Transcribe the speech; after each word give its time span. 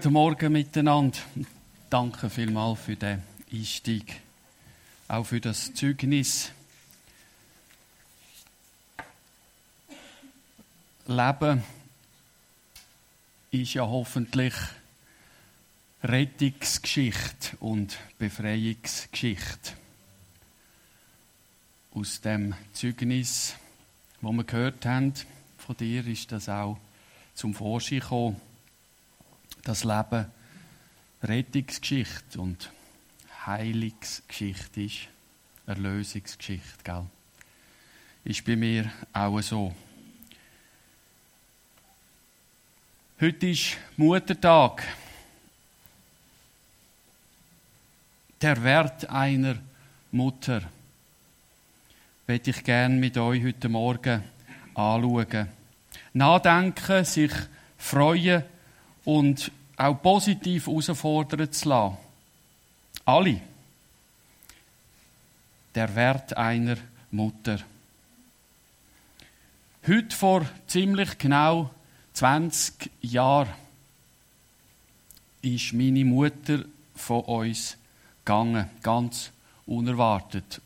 Guten 0.00 0.14
Morgen 0.14 0.52
miteinander. 0.52 1.18
Danke 1.90 2.30
vielmals 2.30 2.80
für 2.80 2.96
den 2.96 3.22
Einstieg, 3.52 4.22
auch 5.08 5.24
für 5.24 5.42
das 5.42 5.74
Zeugnis. 5.74 6.52
Leben 11.06 11.62
ist 13.50 13.74
ja 13.74 13.86
hoffentlich 13.86 14.54
Rettungsgeschichte 16.02 17.58
und 17.58 17.98
Befreiungsgeschichte. 18.18 19.74
Aus 21.92 22.22
dem 22.22 22.54
Zeugnis, 22.72 23.54
wo 24.22 24.32
wir 24.32 24.44
gehört 24.44 24.86
haben 24.86 25.12
von 25.58 25.76
dir, 25.76 26.06
ist 26.06 26.32
das 26.32 26.48
auch 26.48 26.78
zum 27.34 27.52
Vorschein 27.52 28.00
gekommen 28.00 28.49
das 29.64 29.84
Leben 29.84 30.26
Rettungsgeschichte 31.22 32.40
und 32.40 32.70
Heilungsgeschichte 33.46 34.82
ist. 34.82 35.08
Erlösungsgeschichte, 35.66 36.82
gell? 36.82 37.06
Ist 38.24 38.44
bei 38.44 38.56
mir 38.56 38.90
auch 39.12 39.40
so. 39.40 39.74
Heute 43.20 43.48
ist 43.48 43.76
Muttertag. 43.96 44.82
Der 48.40 48.62
Wert 48.62 49.08
einer 49.10 49.56
Mutter 50.10 50.62
möchte 52.26 52.50
ich 52.50 52.64
gerne 52.64 52.94
mit 52.96 53.18
euch 53.18 53.44
heute 53.44 53.68
Morgen 53.68 54.24
anschauen. 54.74 55.48
Nachdenken, 56.14 57.04
sich 57.04 57.32
freuen 57.76 58.44
und 59.04 59.50
auch 59.76 59.94
positiv 59.94 60.66
herausfordern 60.66 61.50
zu 61.52 61.68
lassen. 61.68 61.96
Alle. 63.04 63.40
Der 65.74 65.94
Wert 65.94 66.36
einer 66.36 66.76
Mutter. 67.10 67.60
Heute 69.86 70.14
vor 70.14 70.46
ziemlich 70.66 71.16
genau 71.16 71.70
20 72.12 72.90
Jahren 73.00 73.48
ist 75.42 75.72
meine 75.72 76.04
Mutter 76.04 76.64
von 76.94 77.22
uns 77.22 77.78
gegangen, 78.24 78.68
ganz 78.82 79.30
unerwartet. 79.66 80.60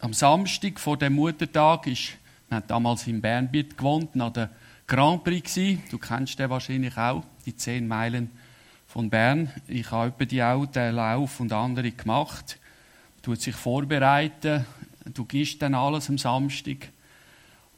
Am 0.00 0.12
Samstag 0.12 0.80
vor 0.80 0.96
dem 0.96 1.14
Muttertag 1.14 1.86
ist, 1.86 2.14
wir 2.48 2.56
haben 2.56 2.66
damals 2.66 3.06
in 3.06 3.20
Bernbiet 3.20 3.78
gewohnt, 3.78 4.16
nach 4.16 4.32
der 4.32 4.50
Grand 4.92 5.24
Prix 5.24 5.54
gewesen. 5.54 5.82
Du 5.90 5.96
kennst 5.96 6.38
den 6.38 6.50
wahrscheinlich 6.50 6.98
auch, 6.98 7.24
die 7.46 7.56
10 7.56 7.88
Meilen 7.88 8.30
von 8.86 9.08
Bern. 9.08 9.50
Ich 9.66 9.90
habe 9.90 10.26
die 10.26 10.42
auch 10.42 10.66
den 10.66 10.96
Lauf 10.96 11.40
und 11.40 11.50
andere 11.50 11.92
gemacht. 11.92 12.58
Du 13.22 13.34
sich 13.34 13.54
vorbereiten, 13.54 14.66
du 15.06 15.24
gibst 15.24 15.62
dann 15.62 15.74
alles 15.74 16.10
am 16.10 16.18
Samstag. 16.18 16.90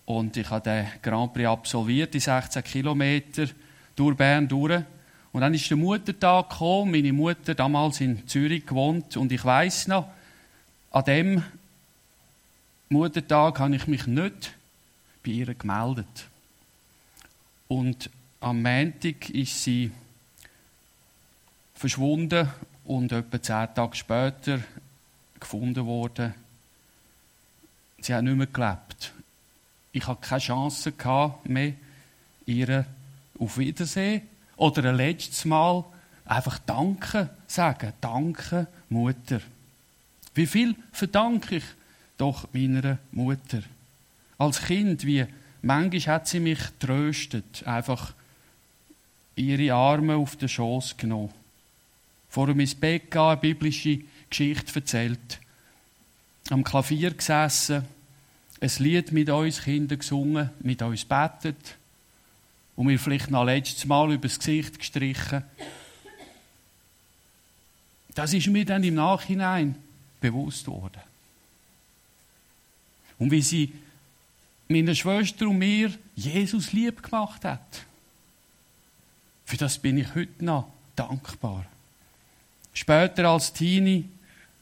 Und 0.06 0.36
ich 0.36 0.50
habe 0.50 0.64
den 0.68 0.88
Grand 1.02 1.32
Prix 1.34 1.46
absolviert, 1.46 2.14
die 2.14 2.18
16 2.18 2.64
Kilometer 2.64 3.46
durch 3.94 4.16
Bern 4.16 4.48
durch. 4.48 4.82
Und 5.30 5.42
dann 5.42 5.54
ist 5.54 5.70
der 5.70 5.76
Muttertag 5.76 6.50
gekommen. 6.50 6.90
Meine 6.90 7.12
Mutter 7.12 7.54
damals 7.54 8.00
in 8.00 8.26
Zürich 8.26 8.66
gewohnt. 8.66 9.16
Und 9.16 9.30
ich 9.30 9.44
weiß 9.44 9.86
noch, 9.86 10.08
an 10.90 11.04
dem 11.04 11.44
Muttertag 12.88 13.60
habe 13.60 13.76
ich 13.76 13.86
mich 13.86 14.04
nicht 14.08 14.56
bei 15.24 15.30
ihr 15.30 15.54
gemeldet. 15.54 16.26
Und 17.68 18.10
am 18.40 18.62
Montag 18.62 19.30
ist 19.30 19.62
sie 19.64 19.90
verschwunden 21.74 22.48
und 22.84 23.12
etwa 23.12 23.42
zehn 23.42 23.74
Tage 23.74 23.96
später 23.96 24.60
gefunden 25.40 25.86
worden. 25.86 26.34
Sie 28.00 28.14
hat 28.14 28.24
nicht 28.24 28.36
mehr 28.36 28.46
gelebt. 28.46 29.12
Ich 29.92 30.06
hatte 30.06 30.26
keine 30.26 30.40
Chance 30.40 30.92
mehr, 31.44 31.72
ihr 32.46 32.84
auf 33.38 33.58
Wiedersehen 33.58 34.22
oder 34.56 34.90
ein 34.90 34.96
letztes 34.96 35.44
Mal 35.44 35.84
einfach 36.24 36.58
Danke 36.58 37.30
sagen. 37.46 37.92
Danke, 38.00 38.66
Mutter. 38.88 39.40
Wie 40.34 40.46
viel 40.46 40.74
verdanke 40.92 41.56
ich 41.56 41.64
doch 42.18 42.48
meiner 42.52 42.98
Mutter? 43.12 43.62
Als 44.36 44.62
Kind, 44.62 45.04
wie 45.04 45.26
Manchmal 45.64 46.16
hat 46.16 46.28
sie 46.28 46.40
mich 46.40 46.58
tröstet, 46.78 47.66
einfach 47.66 48.12
ihre 49.34 49.72
Arme 49.72 50.16
auf 50.16 50.36
den 50.36 50.50
Schoß 50.50 50.98
genommen. 50.98 51.32
Vor 52.28 52.48
dem 52.48 52.60
ins 52.60 52.74
Bett 52.74 53.10
gehen, 53.10 53.22
eine 53.22 53.38
biblische 53.38 54.00
Geschichte 54.28 54.74
erzählt. 54.74 55.40
Am 56.50 56.64
Klavier 56.64 57.12
gesessen, 57.12 57.86
ein 58.60 58.70
Lied 58.78 59.12
mit 59.12 59.30
uns 59.30 59.62
Kindern 59.62 59.98
gesungen, 59.98 60.50
mit 60.60 60.82
uns 60.82 61.06
betet 61.06 61.76
und 62.76 62.86
mir 62.86 62.98
vielleicht 62.98 63.30
noch 63.30 63.44
letztes 63.44 63.86
Mal 63.86 64.12
übers 64.12 64.38
Gesicht 64.38 64.78
gestrichen. 64.78 65.44
Das 68.14 68.34
ist 68.34 68.48
mir 68.48 68.66
dann 68.66 68.84
im 68.84 68.96
Nachhinein 68.96 69.76
bewusst 70.20 70.66
worden. 70.66 71.00
Und 73.18 73.30
wie 73.30 73.40
sie 73.40 73.72
meiner 74.68 74.94
Schwester 74.94 75.48
und 75.48 75.58
mir 75.58 75.92
Jesus 76.14 76.72
lieb 76.72 77.02
gemacht 77.02 77.44
hat. 77.44 77.84
Für 79.44 79.56
das 79.56 79.78
bin 79.78 79.98
ich 79.98 80.14
heute 80.14 80.44
noch 80.44 80.68
dankbar. 80.96 81.66
Später 82.72 83.28
als 83.28 83.52
Teenie 83.52 84.08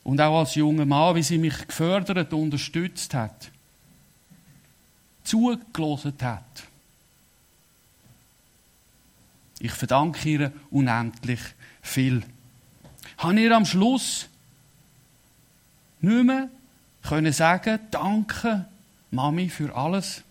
und 0.04 0.20
auch 0.20 0.40
als 0.40 0.54
junger 0.54 0.84
Mann, 0.84 1.14
wie 1.14 1.22
sie 1.22 1.38
mich 1.38 1.66
gefördert 1.66 2.32
und 2.32 2.42
unterstützt 2.42 3.14
hat, 3.14 3.50
zugelassen 5.24 6.14
hat. 6.20 6.64
Ich 9.60 9.72
verdanke 9.72 10.28
ihr 10.28 10.52
unendlich 10.70 11.40
viel. 11.80 12.24
Habe 13.18 13.40
ihr 13.40 13.56
am 13.56 13.64
Schluss 13.64 14.28
nicht 16.00 16.24
mehr 16.24 16.48
können 17.02 17.32
sagen, 17.32 17.78
danke 17.90 18.66
Mami 19.12 19.50
für 19.50 19.76
alles. 19.76 20.22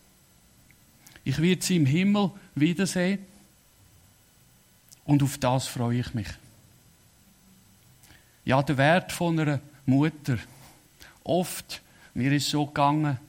Ich 1.24 1.40
werde 1.40 1.62
sie 1.62 1.78
im 1.78 1.86
Himmel 1.86 2.32
wiedersehen. 2.56 3.20
Und 5.06 5.24
auf 5.24 5.38
das 5.38 5.68
freue 5.68 6.00
ich 6.00 6.14
mich. 6.14 6.28
Ja, 8.44 8.62
der 8.64 8.78
Wert 8.78 9.12
von 9.12 9.40
einer 9.40 9.60
Mutter. 9.86 10.38
Oft, 11.24 11.82
mir 12.16 12.32
ist 12.32 12.50
so 12.50 12.66
gegangen, 12.66 13.20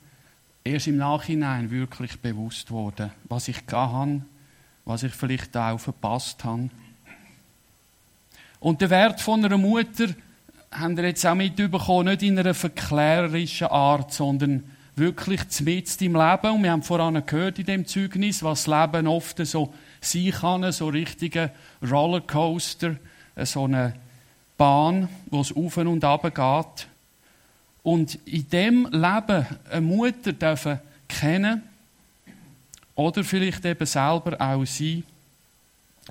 erst 0.65 0.87
im 0.87 0.97
Nachhinein 0.97 1.71
wirklich 1.71 2.19
bewusst 2.19 2.71
worden, 2.71 3.11
was 3.25 3.49
ich 3.49 3.63
habe, 3.71 4.23
was 4.87 5.03
ich 5.03 5.13
vielleicht 5.13 5.55
auch 5.57 5.79
verpasst 5.79 6.45
habe. 6.45 6.71
Und 8.59 8.81
der 8.81 8.89
Wert 8.89 9.21
von 9.21 9.45
einer 9.45 9.59
Mutter 9.59 10.09
haben 10.71 10.97
wir 10.97 11.05
jetzt 11.05 11.27
auch 11.27 11.35
mitbekommen, 11.35 12.07
nicht 12.07 12.23
in 12.23 12.39
einer 12.39 12.55
verklärerischen 12.55 13.67
Art, 13.67 14.15
sondern 14.15 14.72
wirklich 14.97 15.41
mitten 15.61 16.05
im 16.05 16.15
Leben. 16.15 16.51
Und 16.51 16.63
wir 16.63 16.73
haben 16.73 16.83
voran 16.83 17.25
gehört 17.25 17.59
in 17.59 17.67
dem 17.67 17.87
Zeugnis, 17.87 18.43
was 18.43 18.65
das 18.65 18.93
Leben 18.93 19.07
oft 19.07 19.45
so 19.47 19.73
sein 20.01 20.31
kann, 20.31 20.73
so 20.73 20.89
richtiger 20.89 21.51
Rollercoaster, 21.83 22.97
so 23.45 23.65
eine 23.65 23.95
Bahn, 24.57 25.09
wo 25.27 25.41
es 25.41 25.55
auf 25.55 25.77
und 25.77 26.05
ab 26.05 26.23
geht. 26.23 26.87
Und 27.83 28.19
in 28.27 28.49
dem 28.49 28.85
Leben 28.91 29.47
eine 29.71 29.81
Mutter 29.81 30.33
dürfen 30.33 30.79
kennen 31.09 31.63
oder 32.95 33.25
vielleicht 33.25 33.65
eben 33.65 33.87
selber 33.87 34.41
auch 34.41 34.65
sein, 34.65 35.03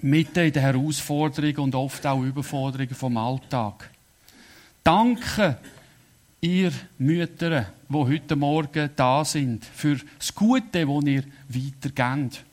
mitten 0.02 0.40
in 0.40 0.54
der 0.54 0.64
Herausforderung 0.64 1.66
und 1.66 1.76
oft 1.76 2.06
auch 2.06 2.22
Überforderung 2.22 2.90
vom 2.90 3.18
Alltag. 3.18 3.90
Danke 4.84 5.58
ihr 6.42 6.72
Mütter, 6.98 7.68
die 7.88 7.94
heute 7.94 8.36
Morgen 8.36 8.90
da 8.96 9.24
sind, 9.24 9.64
für 9.64 9.98
das 10.18 10.34
Gute, 10.34 10.86
das 10.86 11.06
ihr 11.06 11.24
weitergebt. 11.48 12.44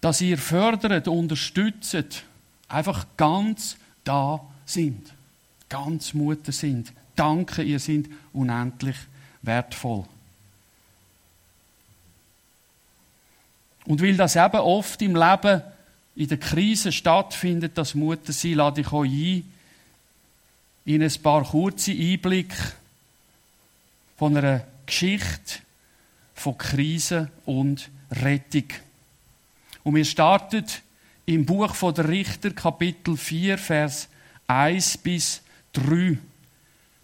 Dass 0.00 0.20
ihr 0.22 0.38
fördert, 0.38 1.06
unterstützt, 1.06 2.24
einfach 2.68 3.06
ganz 3.16 3.76
da 4.02 4.40
sind. 4.64 5.12
Ganz 5.68 6.14
Mutter 6.14 6.52
sind. 6.52 6.92
Danke, 7.14 7.62
ihr 7.62 7.78
seid 7.78 8.06
unendlich 8.32 8.96
wertvoll. 9.42 10.04
Und 13.86 14.02
weil 14.02 14.16
das 14.16 14.36
eben 14.36 14.56
oft 14.56 15.00
im 15.02 15.14
Leben 15.14 15.62
in 16.16 16.28
der 16.28 16.38
Krise 16.38 16.92
stattfindet, 16.92 17.76
das 17.76 17.94
Mutter 17.94 18.32
sein, 18.32 18.54
lade 18.54 18.80
ich 18.80 18.92
euch 18.92 19.10
ein, 19.10 19.53
in 20.84 21.02
ein 21.02 21.12
paar 21.22 21.44
kurze 21.44 21.92
Einblicke 21.92 22.56
von 24.16 24.36
einer 24.36 24.64
Geschichte 24.86 25.60
von 26.34 26.58
Krise 26.58 27.30
und 27.46 27.90
Rettung. 28.10 28.68
Und 29.82 29.94
wir 29.94 30.04
starten 30.04 30.64
im 31.26 31.46
Buch 31.46 31.74
der 31.92 32.08
Richter, 32.08 32.50
Kapitel 32.50 33.16
4, 33.16 33.56
Vers 33.56 34.08
1 34.46 34.98
bis 34.98 35.42
3. 35.72 36.18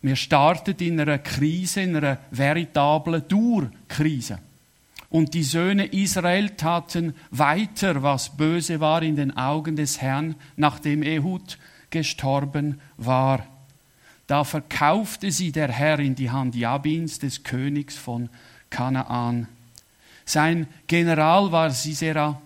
Wir 0.03 0.17
starten 0.17 0.77
in 0.79 1.00
einer 1.00 1.19
Krise, 1.19 1.82
in 1.82 1.97
einer 1.97 2.19
veritablen 2.31 3.27
Dauerkrise. 3.29 4.38
Und 5.11 5.35
die 5.35 5.43
Söhne 5.43 5.87
Israel 5.87 6.50
taten 6.50 7.15
weiter, 7.31 8.03
was 8.03 8.37
böse 8.37 8.81
war 8.81 9.03
in 9.03 9.17
den 9.17 9.37
Augen 9.37 9.75
des 9.75 10.00
Herrn, 10.00 10.37
nachdem 10.56 11.03
Ehud 11.03 11.59
gestorben 11.91 12.81
war. 12.97 13.44
Da 14.31 14.44
verkaufte 14.44 15.32
sie 15.32 15.50
der 15.50 15.73
Herr 15.73 15.99
in 15.99 16.15
die 16.15 16.31
Hand 16.31 16.55
Jabins, 16.55 17.19
des 17.19 17.43
Königs 17.43 17.97
von 17.97 18.29
Kanaan. 18.71 19.49
Sein 20.25 20.69
General 20.87 21.50
war 21.50 21.71
Sisera. 21.71 22.41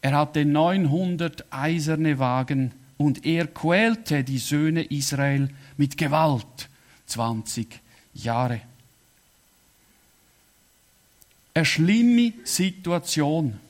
Er 0.00 0.16
hatte 0.16 0.46
900 0.46 1.44
eiserne 1.50 2.18
Wagen 2.18 2.72
und 2.96 3.26
er 3.26 3.46
quälte 3.46 4.24
die 4.24 4.38
Söhne 4.38 4.84
Israel 4.84 5.50
mit 5.76 5.98
Gewalt 5.98 6.70
20 7.04 7.78
Jahre. 8.14 8.62
Eine 11.52 11.66
schlimme 11.66 12.32
Situation. 12.44 13.60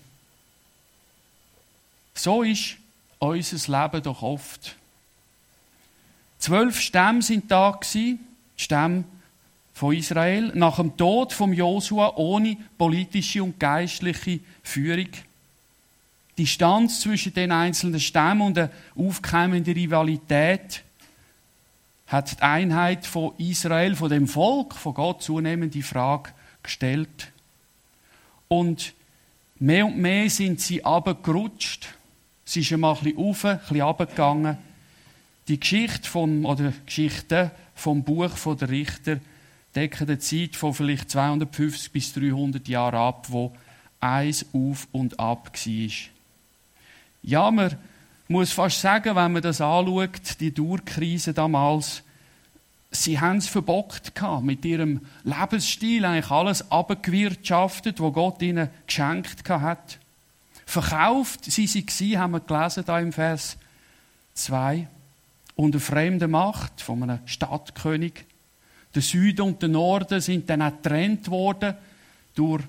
So 2.15 2.45
ist 2.45 2.77
unser 3.19 3.83
Leben 3.83 4.03
doch 4.05 4.23
oft. 4.23 4.78
Zwölf 6.39 6.81
Stämme 6.81 7.23
sind 7.23 7.51
da 7.51 7.71
gewesen, 7.71 8.21
Stämme 8.57 9.05
von 9.75 9.95
Israel, 9.95 10.53
nach 10.55 10.77
dem 10.77 10.97
Tod 10.97 11.33
von 11.33 11.53
Josua 11.53 12.15
ohne 12.17 12.57
politische 12.77 13.43
und 13.43 13.61
geistliche 13.61 14.41
Führung. 14.63 15.09
Die 16.37 16.43
Distanz 16.43 17.01
zwischen 17.01 17.35
den 17.35 17.51
einzelnen 17.51 18.01
Stämmen 18.01 18.43
und 18.43 18.59
eine 18.59 18.71
aufkeimende 18.97 19.75
Rivalität 19.75 20.83
hat 22.07 22.39
die 22.39 22.43
Einheit 22.43 23.07
von 23.07 23.33
Israel, 23.39 23.95
von 23.95 24.09
dem 24.09 24.27
Volk, 24.27 24.75
von 24.75 24.95
Gott 24.95 25.23
zunehmend 25.23 25.75
die 25.75 25.83
Frage 25.83 26.31
gestellt. 26.63 27.33
Und 28.49 28.95
mehr 29.59 29.87
und 29.87 29.99
mehr 29.99 30.31
sind 30.31 30.61
sie 30.61 30.85
abgerutscht. 30.85 31.89
Sie 32.45 32.61
ist 32.61 32.73
einmal 32.73 32.97
ein 32.97 33.05
bisschen 33.05 33.19
auf, 33.19 33.45
ein 33.45 33.59
bisschen 33.59 33.81
runtergegangen. 33.83 34.59
Die 35.49 35.59
Geschichte 35.59 36.09
vom, 36.09 36.45
oder 36.45 36.73
Geschichten 36.85 37.51
vom 37.75 38.03
Buch 38.03 38.37
von 38.37 38.59
der 38.59 38.69
Richter 38.69 39.19
decken 39.75 40.09
eine 40.09 40.19
Zeit 40.19 40.57
von 40.57 40.75
vielleicht 40.75 41.11
250 41.11 41.91
bis 41.91 42.13
300 42.13 42.69
Jahren 42.69 42.97
ab, 42.97 43.27
wo 43.31 43.53
eins 44.01 44.45
auf 44.53 44.89
und 44.93 45.19
ab 45.19 45.51
war. 45.55 45.91
Ja, 47.23 47.51
man 47.51 47.77
muss 48.29 48.53
fast 48.53 48.81
sagen, 48.81 49.17
wenn 49.17 49.33
man 49.33 49.43
das 49.43 49.61
anschaut, 49.61 50.41
die 50.41 50.53
Durkrise 50.53 51.33
damals, 51.33 52.03
sie 52.91 53.19
haben 53.19 53.39
es 53.39 53.49
verbockt 53.49 54.15
gehabt, 54.15 54.45
mit 54.45 54.65
ihrem 54.65 55.01
Lebensstil 55.25 56.05
eigentlich 56.05 56.31
alles 56.31 56.71
abgewirtschaftet, 56.71 58.01
was 58.01 58.13
Gott 58.13 58.43
ihnen 58.43 58.69
geschenkt 58.87 59.49
hat. 59.49 59.99
Verkauft 60.67 61.45
sie 61.45 61.67
sie 61.67 62.19
haben 62.19 62.33
wir 62.33 62.41
gelesen 62.41 62.85
da 62.87 63.01
im 63.01 63.13
Vers 63.13 63.57
2, 64.35 64.87
unter 65.59 65.81
fremder 65.81 66.29
Macht 66.29 66.81
von 66.81 67.03
einem 67.03 67.19
Stadtkönig. 67.27 68.25
Der 68.95 69.03
Süden 69.03 69.43
und 69.43 69.61
der 69.61 69.69
Norden 69.69 70.21
sind 70.21 70.49
dann 70.49 70.63
auch 70.63 70.71
getrennt 70.71 71.29
worden 71.31 71.75
durch 72.37 72.63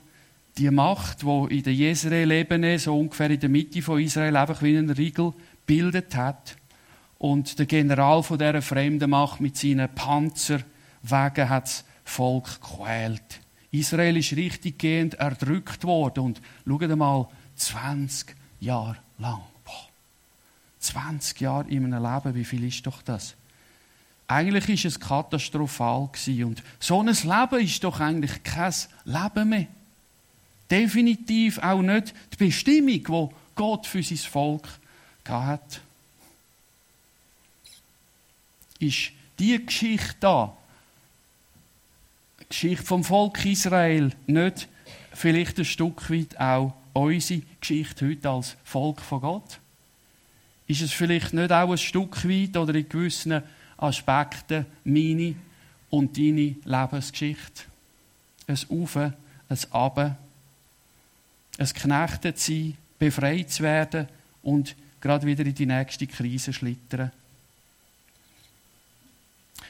die 0.57 0.71
Macht, 0.71 1.23
wo 1.23 1.45
in 1.45 1.61
der 1.61 1.73
Jezreel-Ebene, 1.73 2.79
so 2.79 2.99
ungefähr 2.99 3.29
in 3.29 3.39
der 3.39 3.49
Mitte 3.49 3.83
von 3.83 4.01
Israel, 4.01 4.35
einfach 4.35 4.63
wie 4.63 4.75
ein 4.75 4.89
Riegel 4.89 5.33
bildet 5.67 6.15
hat. 6.15 6.57
Und 7.19 7.59
der 7.59 7.67
General 7.67 8.23
von 8.23 8.39
dieser 8.39 8.61
fremden 8.63 9.11
Macht 9.11 9.39
mit 9.39 9.55
seinen 9.55 9.93
Panzerwagen 9.93 11.47
hat 11.47 11.65
das 11.65 11.85
Volk 12.03 12.59
gequält. 12.59 13.41
Israel 13.69 14.17
ist 14.17 14.35
richtig 14.35 14.79
gehend 14.79 15.13
erdrückt 15.13 15.83
worden. 15.83 16.23
Und 16.23 16.41
schaut 16.65 16.95
mal, 16.97 17.27
20 17.55 18.35
Jahre 18.59 18.97
lang. 19.19 19.43
Boah. 20.79 21.01
20 21.09 21.41
Jahre 21.41 21.69
in 21.69 21.93
einem 21.93 22.03
Leben, 22.03 22.35
wie 22.35 22.45
viel 22.45 22.63
ist 22.63 22.85
doch 22.85 23.01
das? 23.01 23.35
Eigentlich 24.27 24.69
ist 24.69 24.85
es 24.85 24.99
katastrophal. 24.99 26.09
Und 26.27 26.63
so 26.79 27.01
ein 27.01 27.07
Leben 27.07 27.65
ist 27.65 27.83
doch 27.83 27.99
eigentlich 27.99 28.43
kein 28.43 28.73
Leben 29.05 29.49
mehr. 29.49 29.67
Definitiv 30.69 31.57
auch 31.59 31.81
nicht 31.81 32.13
die 32.33 32.45
Bestimmung, 32.45 33.29
die 33.29 33.35
Gott 33.55 33.87
für 33.87 34.03
sein 34.03 34.17
Volk 34.17 34.67
hat 35.27 35.81
ist 38.79 39.11
die 39.37 39.63
Geschichte 39.63 40.15
da, 40.21 40.57
die 42.39 42.47
Geschichte 42.49 42.85
vom 42.85 43.03
Volk 43.03 43.45
Israel, 43.45 44.11
nicht 44.25 44.67
vielleicht 45.13 45.59
ein 45.59 45.65
Stück 45.65 46.09
weit 46.09 46.39
auch 46.39 46.73
unsere 46.93 47.41
Geschichte 47.59 48.07
heute 48.07 48.29
als 48.29 48.55
Volk 48.63 49.01
von 49.01 49.21
Gott? 49.21 49.59
Ist 50.69 50.81
es 50.81 50.91
vielleicht 50.91 51.33
nicht 51.33 51.51
auch 51.51 51.71
ein 51.71 51.79
Stück 51.79 52.23
weit 52.29 52.55
oder 52.55 52.75
in 52.75 52.87
gewissen 52.87 53.41
Aspekten 53.77 54.67
meine 54.83 55.33
und 55.89 56.15
deine 56.15 56.57
Lebensgeschichte? 56.63 57.63
Ein 58.45 58.59
Auf, 58.69 58.95
ein 58.95 59.13
Ab, 59.71 59.97
ein 59.97 60.17
Knechtet 61.57 62.37
sein, 62.37 62.77
befreit 62.99 63.49
zu 63.49 63.63
werden 63.63 64.07
und 64.43 64.75
gerade 65.01 65.25
wieder 65.25 65.43
in 65.43 65.55
die 65.55 65.65
nächste 65.65 66.05
Krise 66.05 66.53
schlittern. 66.53 67.11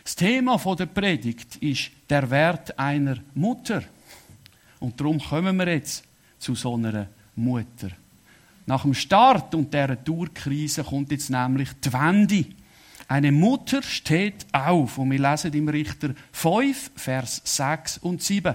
Das 0.04 0.18
Thema 0.18 0.58
der 0.76 0.86
Predigt 0.88 1.56
ist 1.58 1.92
der 2.10 2.30
Wert 2.30 2.78
einer 2.78 3.20
Mutter. 3.36 3.84
Und 4.82 5.00
darum 5.00 5.18
kommen 5.18 5.56
wir 5.56 5.70
jetzt 5.70 6.04
zu 6.40 6.56
so 6.56 6.76
einer 6.76 7.08
Mutter. 7.38 7.92
Nach 8.70 8.84
dem 8.84 8.94
Start 8.94 9.56
und 9.56 9.74
der 9.74 9.96
Durkrise 9.96 10.84
kommt 10.84 11.12
jetzt 11.12 11.32
nämlich 11.32 11.70
die 11.84 11.92
Wende. 11.92 12.46
Eine 13.08 13.32
Mutter 13.32 13.82
steht 13.82 14.46
auf 14.52 15.00
und 15.00 15.10
wir 15.10 15.18
lesen 15.18 15.52
im 15.54 15.70
Richter 15.70 16.14
5, 16.32 16.92
Vers 16.96 17.42
6 17.46 17.98
und 17.98 18.22
7. 18.22 18.54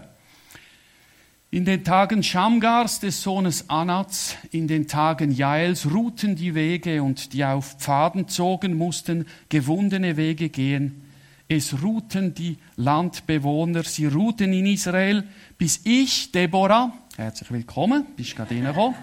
In 1.50 1.64
den 1.64 1.82
Tagen 1.82 2.22
Schamgars 2.22 3.00
des 3.00 3.22
Sohnes 3.22 3.68
Anats, 3.68 4.36
in 4.52 4.68
den 4.68 4.86
Tagen 4.86 5.32
Jaels 5.32 5.90
ruhten 5.92 6.36
die 6.36 6.54
Wege 6.54 7.02
und 7.02 7.32
die 7.32 7.44
auf 7.44 7.74
Pfaden 7.80 8.28
zogen, 8.28 8.78
mussten 8.78 9.26
gewundene 9.48 10.16
Wege 10.16 10.48
gehen. 10.48 11.02
Es 11.48 11.82
ruhten 11.82 12.34
die 12.34 12.58
Landbewohner, 12.76 13.82
sie 13.82 14.06
ruhten 14.06 14.52
in 14.52 14.66
Israel, 14.66 15.24
bis 15.58 15.80
ich, 15.82 16.30
Deborah, 16.30 16.92
herzlich 17.16 17.50
willkommen, 17.50 18.06
bist 18.16 18.36
gerade 18.36 18.54
reingekommen. 18.54 18.94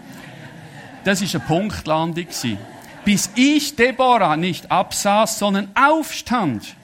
Das 1.04 1.22
ist 1.22 1.36
eine 1.36 1.44
Punktlandung. 1.44 2.28
Bis 3.04 3.32
ich, 3.36 3.76
Deborah, 3.76 4.38
nicht 4.38 4.72
absaß, 4.72 5.40
sondern 5.40 5.70
aufstand. 5.76 6.76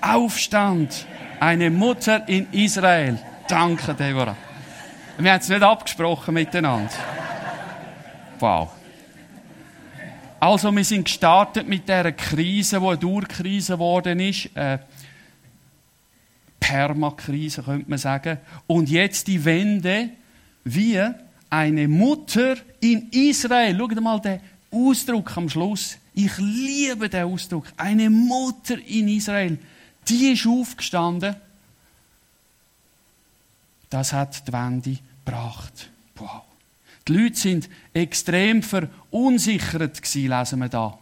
Aufstand. 0.00 1.06
Eine 1.40 1.70
Mutter 1.70 2.26
in 2.28 2.50
Israel. 2.52 3.18
Danke, 3.46 3.92
Deborah. 3.94 4.36
Wir 5.18 5.32
haben 5.32 5.40
es 5.40 5.48
nicht 5.48 5.62
abgesprochen 5.62 6.34
miteinander. 6.34 6.90
Wow. 8.38 8.70
Also, 10.40 10.74
wir 10.74 10.84
sind 10.84 11.04
gestartet 11.04 11.68
mit 11.68 11.88
dieser 11.88 12.12
Krise, 12.12 12.80
die 12.80 12.86
eine 12.86 12.98
Durkrise 12.98 13.74
geworden 13.74 14.20
ist. 14.20 14.54
Äh, 14.56 14.78
Permakrise, 16.58 17.62
könnte 17.62 17.88
man 17.88 17.98
sagen. 17.98 18.38
Und 18.66 18.88
jetzt 18.88 19.26
die 19.26 19.44
Wende, 19.44 20.10
wie 20.64 20.98
eine 21.54 21.86
Mutter 21.86 22.56
in 22.80 23.08
Israel. 23.10 23.76
Schaut 23.78 24.00
mal 24.00 24.20
den 24.20 24.40
Ausdruck 24.70 25.36
am 25.36 25.48
Schluss. 25.48 25.96
Ich 26.14 26.36
liebe 26.38 27.08
den 27.08 27.24
Ausdruck. 27.24 27.66
Eine 27.76 28.10
Mutter 28.10 28.76
in 28.86 29.08
Israel. 29.08 29.58
Die 30.08 30.32
ist 30.32 30.46
aufgestanden. 30.46 31.36
Das 33.88 34.12
hat 34.12 34.46
die 34.48 34.52
Wende 34.52 34.98
gebracht. 35.24 35.90
Wow. 36.16 36.42
Die 37.06 37.12
Leute 37.12 37.36
sind 37.36 37.68
extrem 37.92 38.62
verunsichert 38.62 40.14
lesen 40.14 40.58
wir 40.58 40.68
da. 40.68 40.98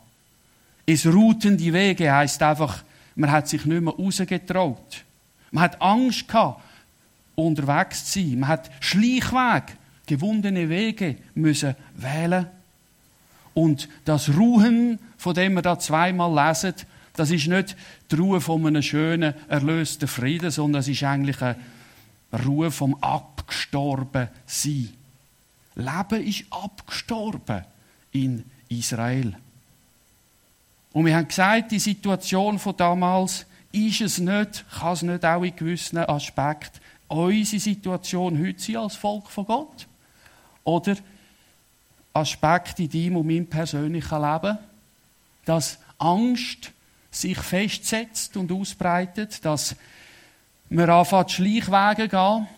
Es 0.84 1.06
ruhten 1.06 1.56
die 1.56 1.72
Wege 1.72 2.12
heisst 2.12 2.42
einfach, 2.42 2.82
man 3.14 3.30
hat 3.30 3.48
sich 3.48 3.64
nicht 3.64 3.80
mehr 3.80 3.94
rausgetraut. 3.94 5.04
Man 5.50 5.64
hat 5.64 5.80
Angst 5.80 6.28
gehabt, 6.28 6.60
unterwegs 7.36 8.12
zu 8.12 8.20
sein. 8.20 8.40
Man 8.40 8.48
hat 8.48 8.70
Schleichweg, 8.80 9.76
gewundene 10.06 10.68
Wege 10.68 11.16
müssen 11.34 11.74
wählen. 11.94 12.46
Und 13.54 13.88
das 14.04 14.34
Ruhen, 14.36 14.98
von 15.16 15.34
dem 15.34 15.54
wir 15.54 15.62
da 15.62 15.78
zweimal 15.78 16.48
lesen, 16.48 16.74
das 17.14 17.30
ist 17.30 17.46
nicht 17.46 17.76
die 18.10 18.14
Ruhe 18.16 18.40
von 18.40 18.66
einem 18.66 18.82
schönen, 18.82 19.34
erlösten 19.48 20.08
Frieden, 20.08 20.50
sondern 20.50 20.80
das 20.80 20.88
ist 20.88 21.02
eigentlich 21.02 21.40
eine 21.42 21.56
Ruhe 22.44 22.70
vom 22.70 22.94
Abgestorbensein. 23.02 24.88
Leben 25.74 26.26
ist 26.26 26.44
abgestorben 26.50 27.64
in 28.12 28.44
Israel. 28.68 29.36
Und 30.92 31.06
wir 31.06 31.16
haben 31.16 31.28
gesagt, 31.28 31.72
die 31.72 31.78
Situation 31.78 32.58
von 32.58 32.76
damals 32.76 33.46
ist 33.72 34.00
es 34.00 34.18
nicht, 34.18 34.64
kann 34.78 34.92
es 34.92 35.02
nicht 35.02 35.24
auch 35.24 35.42
in 35.42 35.56
gewissen 35.56 35.98
Aspekten 35.98 36.80
unsere 37.08 37.60
Situation 37.60 38.38
heute 38.38 38.60
sein 38.60 38.76
als 38.76 38.96
Volk 38.96 39.28
von 39.28 39.46
Gott? 39.46 39.86
Oder 40.64 40.96
Aspekte 42.12 42.82
in 42.82 42.90
deinem 42.90 43.16
und 43.16 43.26
meinem 43.26 43.46
persönlichen 43.46 44.20
Leben, 44.20 44.58
dass 45.44 45.78
Angst 45.98 46.72
sich 47.10 47.38
festsetzt 47.38 48.36
und 48.36 48.50
ausbreitet, 48.52 49.44
dass 49.44 49.76
wir 50.68 50.88
anfangen, 50.88 51.28
Schleichwege 51.28 52.08
gehen, 52.08 52.48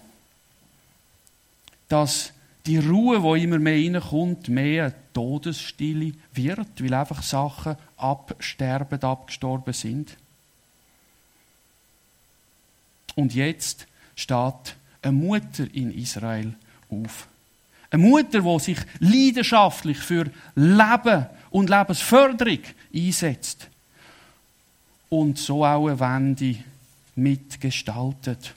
dass 1.89 2.33
die 2.67 2.79
Ruhe, 2.79 3.23
wo 3.23 3.35
immer 3.35 3.59
mehr 3.59 3.75
reinkommt, 3.75 4.49
mehr 4.49 4.93
Todesstille 5.13 6.13
wird, 6.33 6.83
weil 6.83 6.95
einfach 6.95 7.23
Sachen 7.23 7.77
absterben, 7.97 9.03
abgestorben 9.03 9.75
sind. 9.75 10.17
Und 13.15 13.35
jetzt 13.35 13.87
steht 14.17 14.77
eine 15.03 15.13
Mutter 15.13 15.67
in 15.73 15.93
Israel 15.93 16.55
auf. 16.89 17.29
Eine 17.95 18.03
Mutter, 18.03 18.41
die 18.41 18.59
sich 18.59 18.79
leidenschaftlich 18.99 19.99
für 19.99 20.29
Leben 20.57 21.27
und 21.51 21.71
Lebensförderung 21.71 22.59
einsetzt. 22.93 23.69
Und 25.09 25.39
so 25.39 25.65
auch 25.65 25.87
eine 25.87 26.01
Wende 26.01 26.57
mitgestaltet 27.15 28.53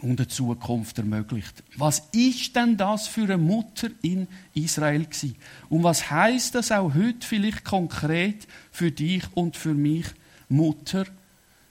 und 0.00 0.18
eine 0.18 0.28
Zukunft 0.28 0.96
ermöglicht. 0.96 1.62
Was 1.76 2.04
ist 2.12 2.56
denn 2.56 2.78
das 2.78 3.06
für 3.06 3.24
eine 3.24 3.36
Mutter 3.36 3.88
in 4.00 4.26
Israel 4.54 5.04
gewesen? 5.04 5.36
Und 5.68 5.82
was 5.82 6.10
heißt 6.10 6.54
das 6.54 6.72
auch 6.72 6.94
heute 6.94 7.26
vielleicht 7.26 7.64
konkret 7.64 8.48
für 8.72 8.90
dich 8.90 9.24
und 9.34 9.58
für 9.58 9.74
mich, 9.74 10.06
Mutter 10.48 11.04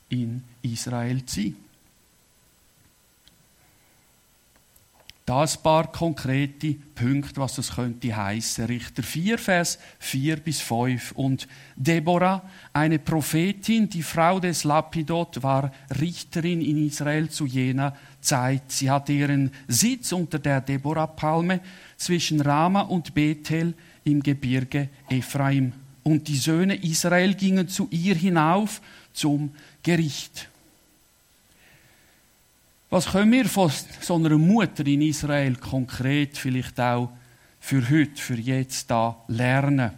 in 0.10 0.44
Israel 0.62 1.26
zu 1.26 1.42
sein? 1.42 1.65
Da 5.26 5.42
ein 5.42 5.50
paar 5.64 5.92
konkrete 5.92 6.76
Punkte, 6.94 7.42
was 7.42 7.56
das 7.56 7.74
könnte 7.74 8.16
heißen. 8.16 8.66
Richter 8.66 9.02
4, 9.02 9.40
Vers 9.40 9.80
4 9.98 10.36
bis 10.38 10.62
5. 10.62 11.14
Und 11.14 11.48
Deborah, 11.76 12.44
eine 12.74 13.00
Prophetin, 13.00 13.90
die 13.90 14.04
Frau 14.04 14.40
des 14.40 14.64
Lapidot, 14.66 15.42
war 15.42 15.72
Richterin 16.00 16.62
in 16.62 16.86
Israel 16.86 17.28
zu 17.28 17.48
jener 17.48 17.96
Zeit. 18.22 18.72
Sie 18.72 18.92
hatte 18.92 19.14
ihren 19.14 19.50
Sitz 19.68 20.12
unter 20.12 20.38
der 20.38 20.62
Deborah-Palme 20.62 21.60
zwischen 21.98 22.40
Rama 22.42 22.82
und 22.82 23.16
Bethel 23.16 23.74
im 24.04 24.22
Gebirge 24.22 24.90
Ephraim. 25.10 25.74
Und 26.04 26.28
die 26.28 26.38
Söhne 26.38 26.76
Israel 26.76 27.34
gingen 27.34 27.68
zu 27.68 27.88
ihr 27.90 28.14
hinauf 28.14 28.80
zum 29.12 29.50
Gericht. 29.82 30.50
Was 32.96 33.08
können 33.08 33.34
wir 33.34 33.44
von 33.44 33.70
so 34.00 34.16
einer 34.16 34.38
Mutter 34.38 34.88
in 34.88 35.02
Israel 35.02 35.58
konkret 35.58 36.38
vielleicht 36.38 36.80
auch 36.80 37.12
für 37.60 37.90
heute, 37.90 38.16
für 38.16 38.36
jetzt 38.36 38.90
da 38.90 39.18
lernen? 39.28 39.92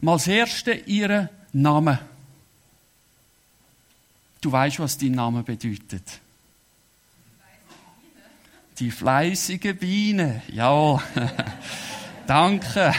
Mal 0.00 0.12
das 0.12 0.26
erste 0.26 0.72
ihren 0.72 1.30
Namen. 1.54 1.98
Du 4.42 4.52
weißt, 4.52 4.80
was 4.80 4.98
dein 4.98 5.12
Name 5.12 5.42
bedeutet. 5.42 6.20
Die 8.78 8.90
fleißige 8.90 9.74
Biene, 9.80 10.42
jawohl. 10.48 11.00
Danke. 12.26 12.92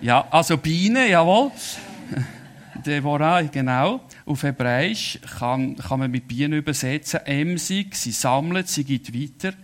Ja, 0.00 0.26
also 0.32 0.56
Biene, 0.56 1.08
jawohl. 1.08 1.52
Deborah, 2.84 3.42
genau. 3.42 4.00
Auf 4.26 4.42
Hebräisch 4.42 5.20
kann, 5.38 5.76
kann 5.76 6.00
man 6.00 6.10
mit 6.10 6.26
Bienen 6.26 6.54
übersetzen. 6.54 7.20
Emsig, 7.24 7.94
sie 7.94 8.10
sammelt, 8.10 8.68
sie 8.68 8.84
geht 8.84 9.14
weiter. 9.14 9.56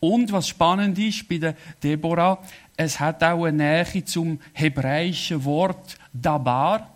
Und 0.00 0.32
was 0.32 0.48
spannend 0.48 0.98
ist 0.98 1.28
bei 1.28 1.38
der 1.38 1.54
Deborah, 1.82 2.42
es 2.76 2.98
hat 2.98 3.22
auch 3.22 3.44
eine 3.44 3.84
Nähe 3.84 4.04
zum 4.04 4.40
hebräischen 4.52 5.44
Wort 5.44 5.98
Dabar, 6.12 6.90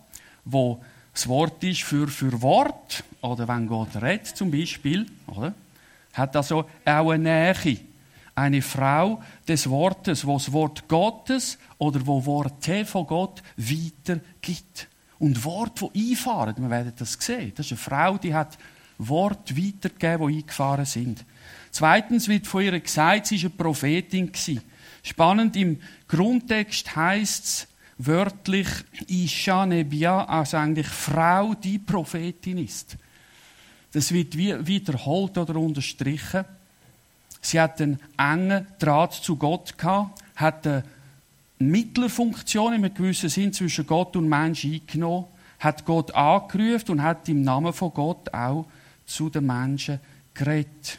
wo 0.45 0.83
das 1.13 1.29
Wort 1.29 1.63
ist 1.65 1.83
für, 1.83 2.09
für 2.09 2.41
Wort, 2.41 3.05
oder 3.21 3.47
wenn 3.49 3.67
Gott 3.67 4.01
redet 4.01 4.29
zum 4.29 4.51
Beispiel, 4.51 5.07
oder? 5.27 5.55
Hat 6.15 6.35
also 6.37 6.65
auch 6.85 7.11
eine 7.11 7.53
Nähe. 7.55 7.79
Eine 8.35 8.63
Frau 8.63 9.23
des 9.47 9.69
Wortes, 9.69 10.27
wo 10.27 10.35
das 10.35 10.53
Wort 10.53 10.89
Gottes 10.89 11.59
oder 11.79 12.01
wo 12.07 12.25
Worte 12.25 12.87
von 12.87 13.07
Gott 13.07 13.43
weitergibt 13.57 14.89
und 15.21 15.45
Worte, 15.45 15.89
die 15.95 16.11
einfahren. 16.11 16.57
Wir 16.59 16.71
werden 16.71 16.93
das 16.97 17.13
sehen. 17.13 17.53
Das 17.55 17.67
ist 17.67 17.73
eine 17.73 17.79
Frau, 17.79 18.19
die 18.19 18.35
hat 18.35 18.59
Worte 18.99 19.57
weitergegeben, 19.57 20.29
die 20.29 20.39
eingefahren 20.39 20.85
sind. 20.85 21.25
Zweitens 21.71 22.27
wird 22.27 22.47
von 22.47 22.63
ihr 22.63 22.81
gesagt, 22.81 23.27
sie 23.27 23.37
war 23.37 23.51
eine 23.51 23.57
Prophetin. 23.57 24.33
Spannend, 25.03 25.57
im 25.57 25.81
Grundtext 26.09 26.97
heißt 26.97 27.45
es 27.45 27.69
wörtlich 27.99 28.67
Isha 29.07 29.67
Nebia, 29.67 30.25
also 30.25 30.57
eigentlich 30.57 30.89
Frau, 30.89 31.55
die 31.55 31.79
Prophetin 31.79 32.59
ist. 32.59 32.97
Das 33.93 34.13
wird 34.13 34.37
wiederholt 34.37 35.37
oder 35.37 35.57
unterstrichen. 35.57 36.45
Sie 37.41 37.61
hat 37.61 37.81
einen 37.81 37.99
engen 38.17 38.67
Draht 38.79 39.15
zu 39.15 39.37
Gott 39.37 39.77
gehabt, 39.77 40.23
hat 40.37 40.67
eine 40.67 40.85
Mittlerfunktion 41.61 42.73
in 42.73 42.85
einem 42.85 42.95
gewissen 42.95 43.29
Sinn 43.29 43.53
zwischen 43.53 43.87
Gott 43.87 44.17
und 44.17 44.29
Mensch 44.29 44.65
eingenommen, 44.65 45.27
hat 45.59 45.85
Gott 45.85 46.15
angerufen 46.15 46.93
und 46.93 47.03
hat 47.03 47.29
im 47.29 47.43
Namen 47.43 47.73
von 47.73 47.93
Gott 47.93 48.33
auch 48.33 48.67
zu 49.05 49.29
den 49.29 49.47
Menschen 49.47 50.01
geredet. 50.33 50.99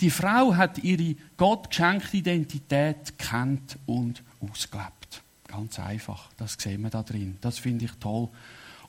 Die 0.00 0.10
Frau 0.10 0.54
hat 0.54 0.78
ihre 0.78 1.16
Gott 1.38 1.70
geschenkte 1.70 2.18
Identität 2.18 3.16
kennt 3.16 3.78
und 3.86 4.22
ausgelebt. 4.40 5.22
Ganz 5.46 5.78
einfach. 5.78 6.28
Das 6.36 6.56
sehen 6.58 6.82
wir 6.82 6.90
da 6.90 7.02
drin. 7.02 7.38
Das 7.40 7.58
finde 7.58 7.86
ich 7.86 7.92
toll. 7.92 8.28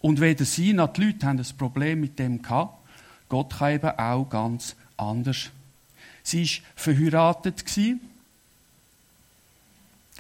Und 0.01 0.19
weder 0.19 0.43
sie 0.43 0.73
noch 0.73 0.91
die 0.91 1.05
Leute 1.05 1.27
haben 1.27 1.39
ein 1.39 1.57
Problem 1.57 2.01
mit 2.01 2.19
dem 2.19 2.41
gehabt. 2.41 2.77
Gott 3.29 3.57
kann 3.57 3.73
eben 3.73 3.89
auch 3.91 4.29
ganz 4.29 4.75
anders. 4.97 5.49
Sie 6.23 6.43
war 6.43 6.65
verheiratet 6.75 7.63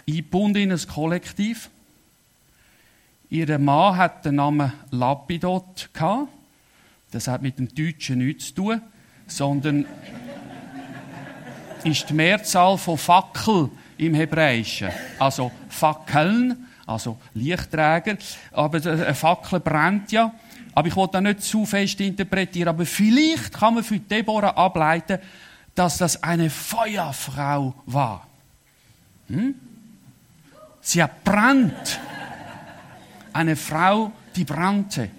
eingebunden 0.07 0.63
in 0.63 0.71
ein 0.71 0.87
Kollektiv. 0.87 1.69
Ihr 3.29 3.57
Mann 3.59 3.97
hat 3.97 4.25
den 4.25 4.35
Namen 4.35 4.71
Lapidot 4.91 5.89
gehabt. 5.93 6.29
Das 7.11 7.27
hat 7.27 7.41
mit 7.41 7.57
dem 7.57 7.73
Deutschen 7.73 8.19
nichts 8.19 8.47
zu 8.47 8.55
tun, 8.55 8.81
sondern 9.27 9.85
ist 11.83 12.09
die 12.09 12.13
Mehrzahl 12.13 12.77
von 12.77 12.97
Fackel 12.97 13.69
im 13.97 14.13
Hebräischen. 14.13 14.89
Also 15.19 15.51
Fackeln, 15.69 16.67
also 16.85 17.17
Lichtträger. 17.33 18.17
Aber 18.51 18.77
eine 18.85 19.15
Fackel 19.15 19.59
brennt 19.59 20.11
ja. 20.11 20.33
Aber 20.73 20.87
ich 20.87 20.95
wollte 20.95 21.13
das 21.13 21.21
nicht 21.21 21.41
zu 21.43 21.65
fest 21.65 22.01
interpretieren. 22.01 22.69
Aber 22.69 22.85
vielleicht 22.85 23.53
kann 23.53 23.75
man 23.75 23.83
für 23.83 23.99
Deborah 23.99 24.49
ableiten, 24.49 25.19
dass 25.73 25.97
das 25.97 26.21
eine 26.21 26.49
Feuerfrau 26.49 27.73
war. 27.85 28.27
Hm? 29.27 29.55
Sie 30.87 31.01
hat 31.01 31.23
brennt. 31.23 31.99
Eine 33.33 33.55
Frau, 33.55 34.11
die 34.35 34.43
brannte. 34.43 35.09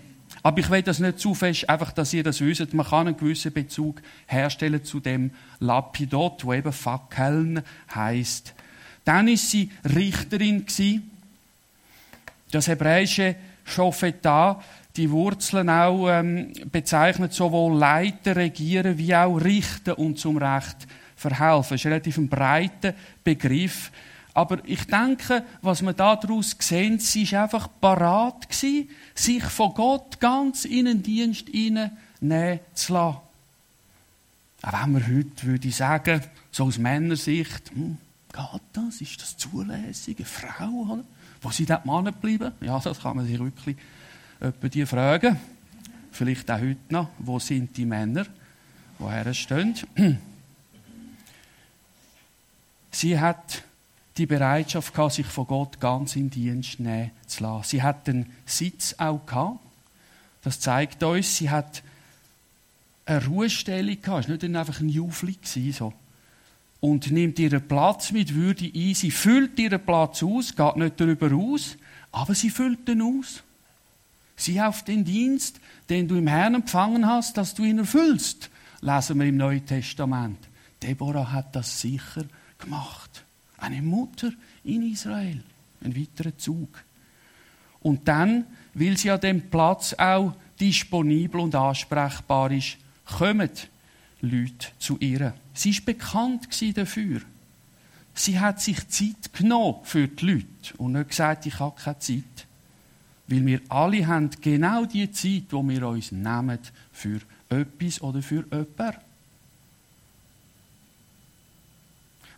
Aber 0.45 0.61
ich 0.61 0.71
will 0.71 0.83
das 0.83 1.01
nicht 1.01 1.19
zu 1.19 1.35
fest, 1.35 1.69
einfach, 1.69 1.91
dass 1.91 2.13
ihr 2.13 2.23
das 2.23 2.41
wisst. 2.41 2.73
Man 2.73 2.87
kann 2.87 3.09
einen 3.09 3.17
gewissen 3.17 3.53
Bezug 3.53 4.01
herstellen 4.27 4.85
zu 4.85 5.01
dem 5.01 5.33
Lapidot, 5.59 6.45
wo 6.45 6.53
eben 6.53 6.73
Fackeln 6.73 7.63
heißt. 7.93 8.55
Dann 9.05 9.27
ist 9.27 9.51
sie 9.51 9.73
Richterin 9.85 10.65
gewesen. 10.67 11.11
Das 12.53 12.69
hebräische 12.69 13.35
Shofetah, 13.65 14.63
die 14.95 15.11
Wurzeln 15.11 15.69
auch 15.69 16.09
ähm, 16.09 16.53
bezeichnet 16.71 17.33
sowohl 17.33 17.77
Leiter, 17.77 18.37
Regieren 18.37 18.99
wie 18.99 19.17
auch 19.17 19.37
Richten 19.39 19.95
und 19.95 20.17
zum 20.17 20.37
Recht 20.37 20.87
verhelfen. 21.17 21.71
Das 21.71 21.81
ist 21.81 21.87
ein 21.87 21.93
relativ 21.93 22.31
breiter 22.31 22.95
Begriff. 23.25 23.91
Aber 24.37 24.59
ich 24.67 24.87
denke, 24.87 25.45
was 25.63 25.81
wir 25.81 25.95
daraus 25.95 26.55
sehen, 26.59 26.99
sie 26.99 27.33
war 27.33 27.45
einfach 27.45 27.71
parat, 27.81 28.47
sich 28.53 29.43
von 29.45 29.73
Gott 29.73 30.21
ganz 30.21 30.67
in 30.67 30.85
den 30.85 31.03
Dienst 31.03 31.49
hineinnehmen 31.49 32.61
zu 32.75 32.93
lassen. 32.93 33.17
Auch 34.61 34.83
wenn 34.83 34.93
man 34.93 35.07
heute 35.07 35.43
würde 35.47 35.71
sagen, 35.71 36.21
so 36.51 36.65
aus 36.65 36.77
Männersicht, 36.77 37.71
hm, 37.71 37.97
geht 38.31 38.61
das? 38.75 39.01
Ist 39.01 39.23
das 39.23 39.39
zulässig? 39.39 40.19
Eine 40.19 40.27
Frau, 40.27 40.93
oder? 40.93 41.05
Wo 41.41 41.51
sind 41.51 41.71
die 41.71 41.89
Männer 41.89 42.13
geblieben? 42.13 42.53
Ja, 42.61 42.79
das 42.79 43.01
kann 43.01 43.17
man 43.17 43.27
sich 43.27 43.39
wirklich 43.39 43.79
etwa 44.39 44.69
die 44.69 44.85
fragen. 44.85 45.41
Vielleicht 46.13 46.51
auch 46.51 46.61
heute 46.61 46.77
noch. 46.91 47.09
Wo 47.19 47.39
sind 47.39 47.75
die 47.75 47.87
Männer, 47.87 48.27
die 48.99 49.35
stehen? 49.35 49.75
Sie 52.91 53.19
hat 53.19 53.63
die 54.17 54.27
Bereitschaft 54.27 54.95
gehabt, 54.95 55.15
sich 55.15 55.27
von 55.27 55.47
Gott 55.47 55.81
ganz 55.81 56.17
in 56.17 56.31
Dienst 56.31 56.81
nehmen 56.81 57.11
zu 57.27 57.43
lassen. 57.43 57.69
Sie 57.69 57.83
hat 57.83 58.07
den 58.07 58.27
Sitz 58.47 58.95
auch 58.99 59.25
gehabt. 59.27 59.61
Das 60.43 60.61
zeigt 60.61 61.03
uns, 61.03 61.37
sie 61.37 61.51
hat 61.51 61.83
eine 63.05 63.25
Ruhestellung 63.27 64.01
gehabt. 64.01 64.25
Es 64.25 64.29
war 64.29 64.49
nicht 64.49 64.57
einfach 64.57 64.81
ein 64.81 64.89
Jufli, 64.89 65.37
so. 65.73 65.93
Und 66.81 67.11
nimmt 67.11 67.39
ihren 67.39 67.67
Platz 67.67 68.13
mit 68.13 68.35
Würde 68.35 68.71
ein. 68.75 68.95
Sie 68.95 69.11
füllt 69.11 69.59
ihren 69.59 69.85
Platz 69.85 70.23
aus, 70.23 70.55
geht 70.55 70.77
nicht 70.77 71.01
darüber 71.01 71.35
aus, 71.35 71.77
aber 72.13 72.35
sie 72.35 72.51
füllt 72.51 72.89
ihn 72.89 73.03
aus. 73.03 73.43
Sieh 74.37 74.61
auf 74.61 74.85
den 74.85 75.05
Dienst, 75.05 75.61
den 75.89 76.09
du 76.09 76.17
im 76.17 76.27
Herrn 76.27 76.55
empfangen 76.55 77.07
hast, 77.07 77.37
dass 77.39 77.55
du 77.55 77.65
ihn 77.65 77.79
erfüllst, 77.79 78.51
lesen 78.83 79.19
wir 79.19 79.27
im 79.27 79.39
Neuen 79.39 79.65
Testament. 79.65 80.39
Deborah 80.83 81.33
hat 81.33 81.57
das 81.57 81.81
sicher 81.81 82.25
gemacht. 82.59 83.26
Eine 83.59 83.83
Mutter 83.83 84.33
in 84.65 84.91
Israel. 84.91 85.43
Ein 85.83 85.97
weiterer 85.97 86.37
Zug. 86.37 86.83
Und 87.81 88.09
dann, 88.09 88.45
weil 88.75 88.97
sie 88.97 89.11
an 89.11 89.21
dem 89.21 89.49
Platz 89.49 89.95
auch 89.95 90.35
disponibel 90.59 91.41
und 91.41 91.55
ansprechbar 91.55 92.51
ist, 92.51 92.79
kommen 93.05 93.51
Leute 94.21 94.69
zu 94.79 94.99
ihr. 94.99 95.35
Sie 95.55 95.71
ist 95.71 95.85
bekannt 95.85 96.49
dafür. 96.77 97.21
Sie 98.15 98.41
hat 98.41 98.61
sich 98.61 98.89
Zeit 98.89 99.33
genommen 99.33 99.77
für 99.85 100.09
die 100.09 100.27
Leute 100.27 100.77
und 100.79 100.93
nicht 100.93 101.11
gesagt, 101.11 101.47
ich 101.47 101.59
habe 101.59 101.79
keine 101.79 101.99
Zeit. 101.99 102.47
Weil 103.29 103.45
wir 103.45 103.61
alle 103.69 104.07
haben 104.07 104.31
genau 104.41 104.85
die 104.85 105.11
Zeit, 105.11 105.45
wo 105.51 105.63
wir 105.63 105.87
uns 105.87 106.13
nehmen 106.13 106.59
für 106.93 107.21
etwas 107.49 108.01
oder 108.01 108.23
für 108.23 108.45
jemanden. 108.51 109.06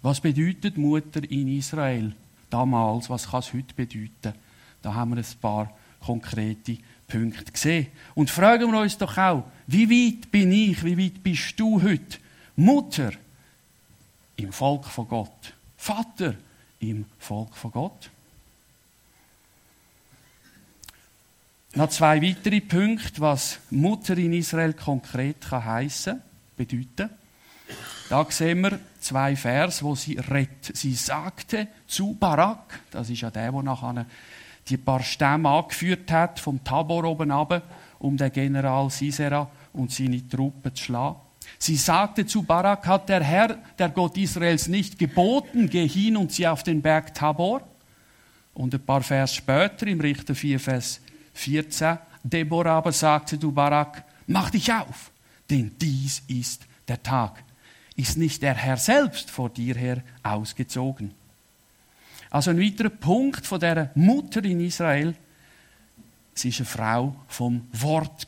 Was 0.02 0.20
bedeutet 0.20 0.76
Mutter 0.76 1.22
in 1.28 1.48
Israel 1.58 2.12
damals? 2.50 3.10
Was 3.10 3.30
kann 3.30 3.40
es 3.40 3.52
heute 3.52 3.74
bedeuten? 3.74 4.34
Da 4.82 4.94
haben 4.94 5.10
wir 5.10 5.18
ein 5.18 5.40
paar 5.40 5.72
konkrete 6.00 6.78
Punkte 7.08 7.50
gesehen. 7.50 7.88
Und 8.14 8.30
fragen 8.30 8.70
wir 8.70 8.80
uns 8.80 8.96
doch 8.96 9.16
auch, 9.16 9.44
wie 9.66 9.88
weit 9.88 10.30
bin 10.30 10.52
ich, 10.52 10.84
wie 10.84 10.98
weit 10.98 11.22
bist 11.22 11.58
du 11.58 11.82
heute 11.82 12.18
Mutter 12.56 13.12
im 14.36 14.52
Volk 14.52 14.84
von 14.84 15.08
Gott? 15.08 15.54
Vater 15.76 16.34
im 16.80 17.06
Volk 17.18 17.56
von 17.56 17.72
Gott? 17.72 18.10
Noch 21.74 21.90
zwei 21.90 22.22
weitere 22.22 22.60
Punkte, 22.60 23.20
was 23.20 23.58
Mutter 23.70 24.16
in 24.16 24.32
Israel 24.32 24.72
konkret 24.72 25.40
kann 25.40 25.64
heissen, 25.64 26.22
bedeuten. 26.56 27.10
Da 28.08 28.26
sehen 28.30 28.62
wir 28.62 28.80
zwei 29.00 29.36
Vers, 29.36 29.82
wo 29.82 29.94
sie 29.94 30.18
redet. 30.18 30.76
Sie 30.76 30.94
sagte 30.94 31.68
zu 31.86 32.14
Barak, 32.14 32.80
das 32.90 33.10
ist 33.10 33.20
ja 33.20 33.30
der, 33.30 33.52
der 33.52 33.62
nachher 33.62 34.06
die 34.68 34.76
paar 34.76 35.02
Stämme 35.02 35.48
angeführt 35.48 36.10
hat, 36.10 36.40
vom 36.40 36.62
Tabor 36.62 37.04
oben 37.04 37.30
runter, 37.30 37.62
um 37.98 38.16
den 38.16 38.32
General 38.32 38.90
Sisera 38.90 39.50
und 39.72 39.90
seine 39.92 40.26
Truppen 40.26 40.74
zu 40.74 40.84
schlagen. 40.84 41.16
Sie 41.58 41.76
sagte 41.76 42.26
zu 42.26 42.42
Barak, 42.42 42.86
hat 42.86 43.08
der 43.08 43.22
Herr, 43.22 43.58
der 43.78 43.88
Gott 43.88 44.16
Israels, 44.16 44.68
nicht 44.68 44.98
geboten, 44.98 45.68
geh 45.68 45.88
hin 45.88 46.16
und 46.16 46.32
zieh 46.32 46.46
auf 46.46 46.62
den 46.62 46.82
Berg 46.82 47.14
Tabor? 47.14 47.62
Und 48.54 48.74
ein 48.74 48.84
paar 48.84 49.02
Vers 49.02 49.34
später, 49.34 49.86
im 49.86 50.00
Richter 50.00 50.34
4, 50.34 50.60
Vers 50.60 51.00
14, 51.32 51.98
Deborah 52.22 52.78
aber 52.78 52.92
sagte 52.92 53.38
zu 53.38 53.52
Barak, 53.52 54.04
mach 54.26 54.50
dich 54.50 54.72
auf, 54.72 55.10
denn 55.48 55.72
dies 55.78 56.22
ist 56.26 56.66
der 56.86 57.02
Tag. 57.02 57.42
Ist 57.98 58.16
nicht 58.16 58.42
der 58.42 58.54
Herr 58.54 58.76
selbst 58.76 59.28
vor 59.28 59.50
dir 59.50 59.74
her 59.74 60.04
ausgezogen? 60.22 61.10
Also 62.30 62.50
ein 62.50 62.60
weiterer 62.60 62.90
Punkt 62.90 63.44
von 63.44 63.58
der 63.58 63.90
Mutter 63.96 64.44
in 64.44 64.60
Israel, 64.60 65.16
sie 66.32 66.50
ist 66.50 66.60
eine 66.60 66.66
Frau 66.66 67.16
vom 67.26 67.66
Wort 67.72 68.24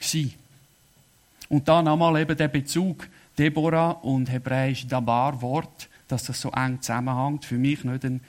Und 1.48 1.68
da 1.68 1.82
nochmal 1.82 2.20
eben 2.20 2.36
der 2.36 2.48
Bezug 2.48 3.08
Deborah 3.38 3.92
und 3.92 4.28
hebräisch 4.28 4.88
Dabar 4.88 5.40
Wort, 5.40 5.88
dass 6.08 6.24
das 6.24 6.40
so 6.40 6.50
eng 6.50 6.82
zusammenhängt, 6.82 7.44
für 7.44 7.56
mich 7.56 7.84
nicht 7.84 8.04
ein 8.04 8.20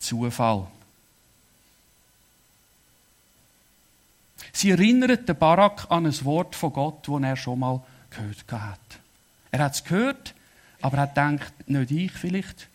Zufall. 0.00 0.66
Sie 4.52 4.70
erinnert 4.70 5.28
den 5.28 5.38
Barak 5.38 5.88
an 5.90 6.06
ein 6.06 6.24
Wort 6.24 6.56
von 6.56 6.72
Gott, 6.72 7.06
das 7.06 7.22
er 7.22 7.36
schon 7.36 7.60
mal 7.60 7.84
gehört 8.10 8.44
hat. 8.50 8.80
Er 9.52 9.60
hat 9.60 9.74
es 9.74 9.84
gehört, 9.84 10.34
aber 10.82 10.98
er 10.98 11.06
denkt, 11.06 11.68
nicht 11.68 11.90
ich 11.90 12.12
vielleicht, 12.12 12.68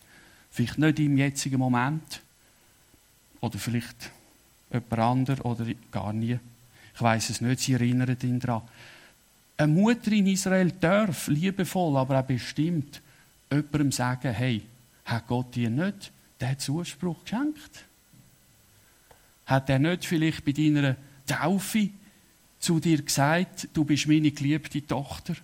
vielleicht 0.50 0.78
nicht 0.78 0.98
im 0.98 1.18
jetzigen 1.18 1.58
Moment 1.58 2.20
oder 3.40 3.58
vielleicht 3.58 4.10
jemand 4.72 4.98
anderes 4.98 5.44
oder 5.44 5.66
gar 5.90 6.12
nie. 6.12 6.38
Ich 6.94 7.02
weiß 7.02 7.30
es 7.30 7.40
nicht, 7.40 7.60
sie 7.60 7.74
erinnert 7.74 8.24
ihn 8.24 8.40
daran. 8.40 8.62
Eine 9.56 9.72
Mutter 9.72 10.12
in 10.12 10.26
Israel 10.26 10.72
darf 10.72 11.28
liebevoll, 11.28 11.96
aber 11.96 12.20
auch 12.20 12.24
bestimmt 12.24 13.00
jemandem 13.50 13.92
sagen, 13.92 14.32
hey, 14.32 14.62
hat 15.04 15.26
Gott 15.26 15.54
dir 15.54 15.70
nicht 15.70 16.10
den 16.40 16.58
Zuspruch 16.58 17.22
geschenkt? 17.22 17.84
Hat 19.46 19.70
er 19.70 19.78
nicht 19.78 20.04
vielleicht 20.04 20.44
bei 20.44 20.52
deiner 20.52 20.96
Taufe 21.26 21.90
zu 22.58 22.80
dir 22.80 23.02
gesagt, 23.02 23.68
du 23.72 23.84
bist 23.84 24.06
meine 24.06 24.30
geliebte 24.30 24.86
Tochter 24.86 25.34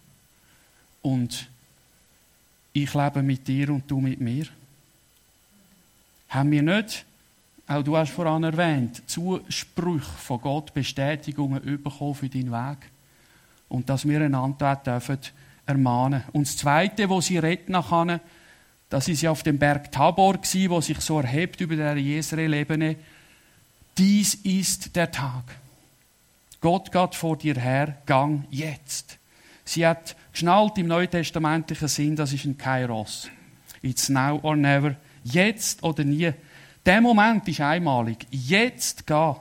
und 1.03 1.49
ich 2.75 2.93
lebe 2.93 3.23
mit 3.23 3.49
dir 3.49 3.71
und 3.71 3.91
du 3.91 4.01
mit 4.01 4.21
mir? 4.21 4.47
Haben 6.29 6.51
wir 6.51 6.63
nicht, 6.63 7.07
auch 7.67 7.83
du 7.83 7.97
hast 7.97 8.11
voran 8.11 8.45
erwähnt, 8.45 9.03
Zusprüche 9.09 10.11
von 10.19 10.41
Gott, 10.41 10.75
Bestätigungen 10.75 11.63
bekommen 11.83 12.15
für 12.15 12.29
deinen 12.29 12.51
Weg? 12.51 12.79
Und 13.69 13.89
dass 13.89 14.07
wir 14.07 14.21
einander 14.21 14.77
dürfen 14.77 15.19
ermahnen. 15.65 16.25
Und 16.33 16.47
das 16.47 16.57
Zweite, 16.57 17.09
wo 17.09 17.21
sie 17.21 17.39
redet 17.39 17.69
nachher, 17.69 18.21
das 18.91 19.09
ist 19.09 19.23
ja 19.23 19.31
auf 19.31 19.43
dem 19.43 19.59
Berg 19.59 19.91
Tabor 19.91 20.39
gsi, 20.39 20.69
wo 20.69 20.81
sich 20.81 21.01
so 21.01 21.21
erhebt 21.21 21.61
über 21.61 21.77
der 21.77 21.97
Jesrael-Ebene. 21.97 22.97
Dies 23.97 24.35
ist 24.35 24.95
der 24.95 25.11
Tag. 25.11 25.45
Gott 26.61 26.91
geht 26.91 27.15
vor 27.15 27.37
dir 27.37 27.55
her, 27.55 27.99
gang 28.05 28.45
jetzt. 28.51 29.19
Sie 29.65 29.87
hat 29.87 30.17
geschnallt 30.33 30.79
im 30.79 30.89
neutestamentlichen 30.89 31.89
Sinn, 31.89 32.17
das 32.17 32.33
ist 32.33 32.45
ein 32.45 32.59
Kairos. 32.59 33.29
It's 33.83 34.09
now 34.09 34.41
or 34.43 34.57
never. 34.57 34.97
Jetzt 35.23 35.83
oder 35.83 36.05
nie. 36.05 36.33
Der 36.85 37.01
Moment 37.01 37.49
ist 37.49 37.61
einmalig. 37.61 38.27
Jetzt 38.31 39.07
geh. 39.07 39.33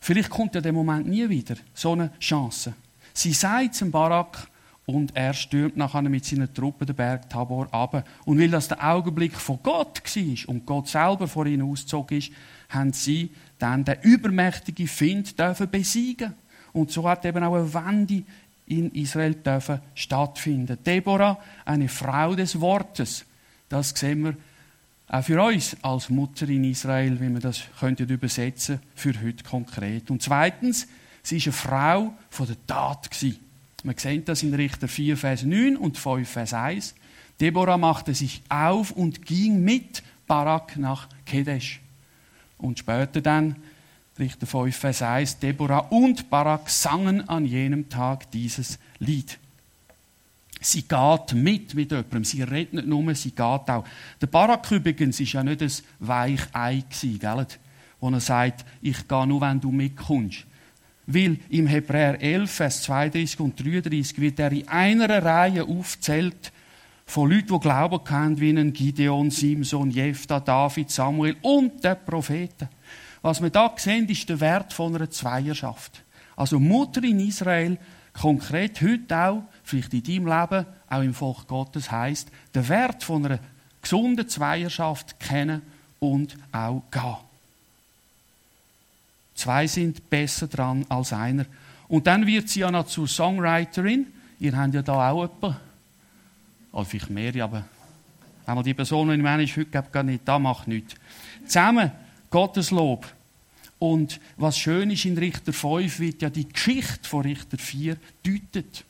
Vielleicht 0.00 0.30
kommt 0.30 0.54
ja 0.54 0.60
der 0.60 0.72
Moment 0.72 1.06
nie 1.06 1.28
wieder. 1.28 1.56
So 1.74 1.92
eine 1.92 2.10
Chance. 2.18 2.74
Sie 3.12 3.32
sagt 3.32 3.74
zum 3.74 3.90
Barak 3.90 4.48
und 4.86 5.14
er 5.14 5.32
stürmt 5.32 5.76
nachher 5.76 6.02
mit 6.02 6.24
seinen 6.24 6.52
Truppen 6.52 6.86
den 6.86 6.96
Berg 6.96 7.28
Tabor 7.30 7.72
ab. 7.72 8.04
Und 8.24 8.40
weil 8.40 8.50
das 8.50 8.68
der 8.68 8.84
Augenblick 8.84 9.34
von 9.34 9.58
Gott 9.62 10.02
war 10.04 10.48
und 10.48 10.66
Gott 10.66 10.88
selber 10.88 11.28
vor 11.28 11.46
ihnen 11.46 11.70
ausgezogen 11.70 12.18
ist, 12.18 12.32
haben 12.68 12.92
sie 12.92 13.30
dann 13.58 13.84
den 13.84 14.00
übermächtigen 14.02 14.88
Find 14.88 15.38
dürfen 15.38 15.70
besiegen. 15.70 16.34
Und 16.72 16.90
so 16.90 17.08
hat 17.08 17.24
eben 17.24 17.44
auch 17.44 17.54
eine 17.54 17.72
Wende 17.72 18.24
in 18.66 18.92
Israel 18.92 19.34
dürfen 19.34 19.80
stattfinden. 19.94 20.78
Deborah, 20.84 21.38
eine 21.64 21.88
Frau 21.88 22.34
des 22.34 22.60
Wortes. 22.60 23.24
Das 23.68 23.90
sehen 23.90 24.24
wir 24.24 24.36
auch 25.08 25.22
für 25.22 25.42
uns 25.42 25.76
als 25.82 26.08
Mutter 26.08 26.48
in 26.48 26.64
Israel, 26.64 27.20
wie 27.20 27.28
wir 27.28 27.40
das 27.40 27.62
könnten 27.78 28.08
übersetzen 28.08 28.80
für 28.94 29.12
heute 29.22 29.44
konkret. 29.44 30.10
Und 30.10 30.22
zweitens, 30.22 30.86
sie 31.22 31.36
ist 31.36 31.46
eine 31.46 31.52
Frau 31.52 32.14
von 32.30 32.46
der 32.46 32.56
Tat 32.66 33.10
gewesen. 33.10 33.38
Man 33.84 33.98
sieht 33.98 34.28
das 34.28 34.42
in 34.42 34.54
Richter 34.54 34.88
4, 34.88 35.16
Vers 35.16 35.42
9 35.42 35.76
und 35.76 35.98
5, 35.98 36.28
Vers 36.28 36.54
1. 36.54 36.94
Deborah 37.40 37.76
machte 37.76 38.14
sich 38.14 38.42
auf 38.48 38.92
und 38.92 39.26
ging 39.26 39.62
mit 39.62 40.02
Barak 40.26 40.76
nach 40.76 41.08
Kedesh. 41.26 41.80
Und 42.56 42.78
später 42.78 43.20
dann 43.20 43.56
Richter 44.22 44.46
5, 44.46 44.76
Vers 44.76 45.02
1, 45.02 45.38
Deborah 45.40 45.88
und 45.90 46.30
Barak 46.30 46.70
sangen 46.70 47.28
an 47.28 47.44
jenem 47.44 47.88
Tag 47.88 48.30
dieses 48.30 48.78
Lied. 49.00 49.36
Sie 50.60 50.82
geht 50.82 51.34
mit 51.34 51.74
mit 51.74 51.90
jemandem, 51.90 52.24
sie 52.24 52.42
redet 52.42 52.74
nicht 52.74 52.86
nur, 52.86 53.12
sie 53.16 53.30
geht 53.30 53.40
auch. 53.40 53.84
Der 54.20 54.28
Barak 54.28 54.70
übrigens 54.70 55.18
war 55.18 55.26
ja 55.26 55.42
nicht 55.42 55.62
ein 55.62 55.72
Weichei, 55.98 56.84
gell? 57.18 57.46
wo 57.98 58.10
er 58.10 58.20
sagt, 58.20 58.64
ich 58.80 59.08
gehe 59.08 59.26
nur, 59.26 59.40
wenn 59.40 59.60
du 59.60 59.72
mitkommst. 59.72 60.44
Weil 61.06 61.38
im 61.50 61.66
Hebräer 61.66 62.20
11, 62.22 62.50
Vers 62.50 62.82
32 62.82 63.40
und 63.40 63.58
33 63.58 64.20
wird 64.20 64.38
er 64.38 64.52
in 64.52 64.68
einer 64.68 65.20
Reihe 65.20 65.64
aufzählt 65.64 66.52
von 67.06 67.28
Leuten, 67.28 67.54
die 67.54 67.58
Glauben 67.58 68.08
haben, 68.08 68.40
wie 68.40 68.70
Gideon, 68.70 69.32
Simson, 69.32 69.90
Jephthah, 69.90 70.38
David, 70.38 70.92
Samuel 70.92 71.36
und 71.42 71.82
der 71.82 71.96
Propheten. 71.96 72.68
Was 73.22 73.40
wir 73.40 73.50
da 73.50 73.72
sehen, 73.76 74.08
ist 74.08 74.28
der 74.28 74.40
Wert 74.40 74.72
von 74.72 74.94
einer 74.94 75.10
Zweierschaft. 75.10 76.02
Also 76.36 76.58
Mutter 76.58 77.02
in 77.04 77.20
Israel, 77.20 77.78
konkret 78.12 78.82
heute 78.82 79.16
auch, 79.16 79.42
vielleicht 79.62 79.94
in 79.94 80.02
deinem 80.02 80.26
Leben, 80.26 80.66
auch 80.88 81.02
im 81.02 81.14
Volk 81.14 81.46
Gottes, 81.46 81.90
heißt, 81.90 82.28
der 82.52 82.68
Wert 82.68 83.04
von 83.04 83.24
einer 83.24 83.38
gesunden 83.80 84.28
Zweierschaft 84.28 85.20
kennen 85.20 85.62
und 86.00 86.36
auch 86.50 86.82
gehen. 86.90 87.16
Zwei 89.34 89.66
sind 89.66 90.10
besser 90.10 90.46
dran 90.46 90.84
als 90.88 91.12
einer. 91.12 91.46
Und 91.88 92.06
dann 92.06 92.26
wird 92.26 92.48
sie 92.48 92.60
ja 92.60 92.70
noch 92.70 92.86
zur 92.86 93.08
Songwriterin. 93.08 94.06
Ihr 94.40 94.56
habt 94.56 94.74
ja 94.74 94.82
da 94.82 95.10
auch 95.10 95.22
jemanden. 95.22 95.56
Oder 96.72 96.84
vielleicht 96.84 97.10
mehr, 97.10 97.44
aber 97.44 97.64
einmal 98.46 98.64
die 98.64 98.74
Person, 98.74 99.08
die 99.08 99.14
ich 99.14 99.22
meine, 99.22 99.42
ist 99.42 99.56
heute 99.56 99.82
gar 99.90 100.02
nicht 100.02 100.26
da, 100.26 100.38
macht 100.38 100.68
nichts. 100.68 100.94
Zusammen 101.46 101.92
Gotteslob. 102.32 103.06
Und 103.78 104.20
was 104.36 104.58
schön 104.58 104.90
ist 104.90 105.04
in 105.04 105.16
Richter 105.16 105.52
5, 105.52 106.00
wird 106.00 106.22
ja 106.22 106.30
die 106.30 106.48
Geschichte 106.48 107.08
von 107.08 107.22
Richter 107.22 107.58
4 107.58 107.96
deutet. 108.24 108.84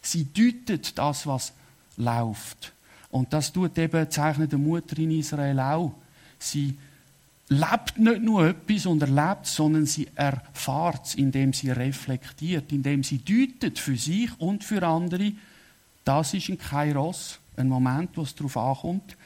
Sie 0.00 0.24
deutet 0.32 0.96
das, 0.96 1.26
was 1.26 1.52
läuft. 1.96 2.72
Und 3.10 3.32
das 3.32 3.52
tut 3.52 3.76
eben 3.76 4.10
zeichnet 4.10 4.52
der 4.52 4.58
Mutter 4.58 4.98
in 4.98 5.10
Israel 5.10 5.60
auch. 5.60 5.94
Sie 6.38 6.76
lebt 7.48 7.98
nicht 7.98 8.22
nur 8.22 8.48
etwas 8.48 8.86
und 8.86 9.02
erlebt, 9.02 9.46
sondern 9.46 9.86
sie 9.86 10.08
erfahrt 10.14 11.06
es, 11.06 11.14
indem 11.14 11.52
sie 11.52 11.70
reflektiert, 11.70 12.72
indem 12.72 13.02
sie 13.02 13.18
deutet 13.18 13.78
für 13.78 13.96
sich 13.96 14.30
und 14.38 14.64
für 14.64 14.82
andere, 14.82 15.32
das 16.04 16.34
ist 16.34 16.48
ein 16.48 16.58
Kairos, 16.58 17.38
ein 17.56 17.68
Moment, 17.68 18.10
wo 18.16 18.22
es 18.22 18.34
darauf 18.34 18.56
ankommt. 18.56 19.16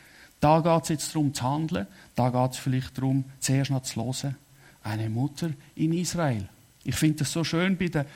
Da 0.41 0.61
geht 0.61 0.83
es 0.85 0.89
jetzt 0.89 1.15
darum 1.15 1.35
zu 1.35 1.43
handeln, 1.43 1.87
da 2.15 2.31
geht 2.31 2.53
es 2.53 2.59
vielleicht 2.59 2.97
darum, 2.97 3.25
zuerst 3.41 3.71
noch 3.71 3.83
zu 3.83 4.03
hören. 4.03 4.37
Eine 4.83 5.11
Mutter 5.11 5.51
in 5.75 5.93
Israel. 5.93 6.49
Ich 6.83 6.95
finde 6.95 7.19
das 7.19 7.33
so 7.33 7.45
schön 7.45 7.77
bei 7.77 7.89
der 7.89 8.07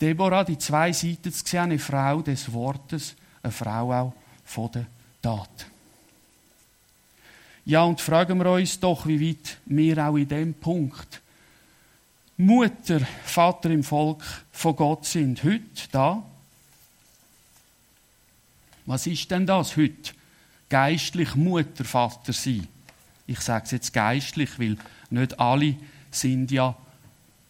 Deborah, 0.00 0.44
die 0.44 0.58
zwei 0.58 0.92
Seiten 0.92 1.32
zu 1.32 1.46
sehen, 1.46 1.60
eine 1.60 1.78
Frau 1.78 2.20
des 2.20 2.52
Wortes, 2.52 3.14
eine 3.42 3.52
Frau 3.52 3.92
auch 3.92 4.12
von 4.44 4.70
der 4.72 4.86
Tat. 5.22 5.66
Ja, 7.64 7.84
und 7.84 8.00
fragen 8.00 8.38
wir 8.38 8.50
uns 8.50 8.78
doch, 8.78 9.06
wie 9.06 9.30
weit 9.30 9.58
wir 9.66 10.06
auch 10.06 10.16
in 10.16 10.28
dem 10.28 10.54
Punkt 10.54 11.22
Mutter, 12.36 13.00
Vater 13.24 13.70
im 13.70 13.84
Volk 13.84 14.22
von 14.50 14.74
Gott 14.74 15.06
sind. 15.06 15.44
Heute 15.44 15.88
da. 15.92 16.22
Was 18.84 19.06
ist 19.06 19.30
denn 19.30 19.46
das 19.46 19.76
heute? 19.76 20.12
Geistlich 20.72 21.34
Mutter, 21.34 21.84
Vater 21.84 22.32
sein. 22.32 22.66
Ich 23.26 23.40
sage 23.40 23.66
es 23.66 23.72
jetzt 23.72 23.92
geistlich, 23.92 24.58
weil 24.58 24.78
nicht 25.10 25.38
alle 25.38 25.76
sind 26.10 26.50
ja 26.50 26.74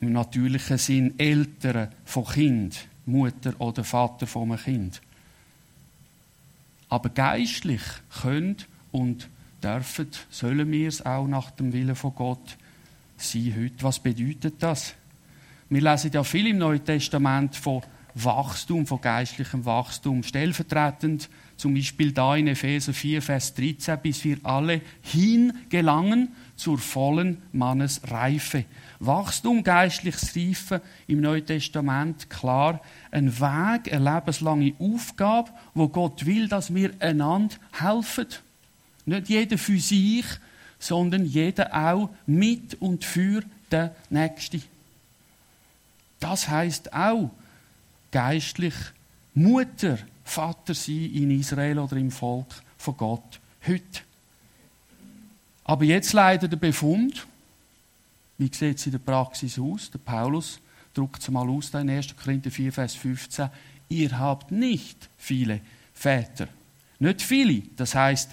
im 0.00 0.12
natürlichen 0.12 0.76
Sinn 0.76 1.14
Eltern 1.20 1.92
von 2.04 2.24
Kind, 2.24 2.88
Mutter 3.06 3.54
oder 3.60 3.84
Vater 3.84 4.26
von 4.26 4.50
einem 4.50 4.58
Kind. 4.60 5.00
Aber 6.88 7.10
geistlich 7.10 7.82
können 8.22 8.56
und 8.90 9.28
dürfen, 9.62 10.08
sollen 10.28 10.72
wir 10.72 10.88
es 10.88 11.06
auch 11.06 11.28
nach 11.28 11.52
dem 11.52 11.72
Willen 11.72 11.94
von 11.94 12.16
Gott 12.16 12.56
sein 13.18 13.54
heute. 13.56 13.84
Was 13.84 14.00
bedeutet 14.00 14.54
das? 14.58 14.94
Wir 15.70 15.80
lesen 15.80 16.10
ja 16.12 16.24
viel 16.24 16.48
im 16.48 16.58
Neuen 16.58 16.84
Testament 16.84 17.54
von 17.54 17.82
Wachstum, 18.16 18.84
von 18.84 19.00
geistlichem 19.00 19.64
Wachstum. 19.64 20.24
Stellvertretend 20.24 21.30
zum 21.62 21.74
Beispiel 21.74 22.10
da 22.10 22.34
in 22.34 22.48
Epheser 22.48 22.92
4, 22.92 23.22
Vers 23.22 23.54
13, 23.54 23.96
bis 24.02 24.24
wir 24.24 24.38
alle 24.42 24.80
hingelangen 25.00 26.32
zur 26.56 26.76
vollen 26.76 27.40
Mannesreife. 27.52 28.64
Wachstum, 28.98 29.62
geistliches 29.62 30.34
Reifen 30.34 30.80
im 31.06 31.20
Neuen 31.20 31.46
Testament, 31.46 32.28
klar, 32.28 32.80
ein 33.12 33.38
Weg, 33.38 33.92
eine 33.92 34.12
lebenslange 34.12 34.74
Aufgabe, 34.80 35.52
wo 35.72 35.86
Gott 35.86 36.26
will, 36.26 36.48
dass 36.48 36.74
wir 36.74 36.90
einander 36.98 37.54
helfen. 37.70 38.26
Nicht 39.06 39.28
jeder 39.28 39.56
für 39.56 39.78
sich, 39.78 40.26
sondern 40.80 41.24
jeder 41.24 41.72
auch 41.72 42.10
mit 42.26 42.74
und 42.80 43.04
für 43.04 43.44
den 43.70 43.90
Nächsten. 44.10 44.64
Das 46.18 46.48
heißt 46.48 46.92
auch 46.92 47.30
geistlich 48.10 48.74
Mutter, 49.34 49.98
Vater 50.32 50.72
sein 50.72 51.12
in 51.12 51.30
Israel 51.30 51.78
oder 51.78 51.96
im 51.96 52.10
Volk 52.10 52.46
von 52.78 52.96
Gott 52.96 53.40
heute. 53.66 54.00
Aber 55.64 55.84
jetzt 55.84 56.14
leider 56.14 56.48
der 56.48 56.56
Befund, 56.56 57.26
wie 58.38 58.50
sieht 58.52 58.78
es 58.78 58.86
in 58.86 58.92
der 58.92 58.98
Praxis 58.98 59.58
aus? 59.58 59.90
Der 59.90 59.98
Paulus 59.98 60.58
druckt 60.94 61.22
es 61.22 61.30
mal 61.30 61.48
aus, 61.48 61.70
in 61.74 61.90
1. 61.90 62.16
Korinther 62.16 62.50
4, 62.50 62.72
Vers 62.72 62.94
15. 62.94 63.50
Ihr 63.90 64.18
habt 64.18 64.50
nicht 64.50 65.08
viele 65.18 65.60
Väter. 65.92 66.48
Nicht 66.98 67.20
viele, 67.20 67.62
das 67.76 67.94
heißt, 67.94 68.30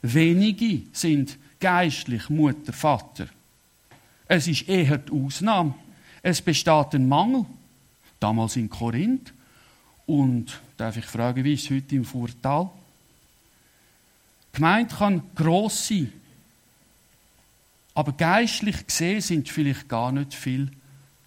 wenige 0.00 0.82
sind 0.92 1.36
geistlich 1.60 2.30
Mutter, 2.30 2.72
Vater. 2.72 3.26
Es 4.26 4.48
ist 4.48 4.66
eher 4.66 4.96
die 4.96 5.12
Ausnahme. 5.12 5.74
Es 6.22 6.40
besteht 6.40 6.94
ein 6.94 7.06
Mangel. 7.06 7.44
Damals 8.18 8.56
in 8.56 8.70
Korinth. 8.70 9.34
Und 10.06 10.60
darf 10.76 10.96
ich 10.96 11.06
fragen, 11.06 11.44
wie 11.44 11.54
ist 11.54 11.64
es 11.64 11.70
heute 11.70 11.96
im 11.96 12.04
Furtal? 12.04 12.70
Die 14.52 14.56
Gemeinde 14.56 14.94
kann 14.94 15.22
gross 15.34 15.88
sein, 15.88 16.12
aber 17.94 18.12
geistlich 18.12 18.86
gesehen 18.86 19.20
sind 19.20 19.48
vielleicht 19.48 19.88
gar 19.88 20.12
nicht 20.12 20.34
viele 20.34 20.70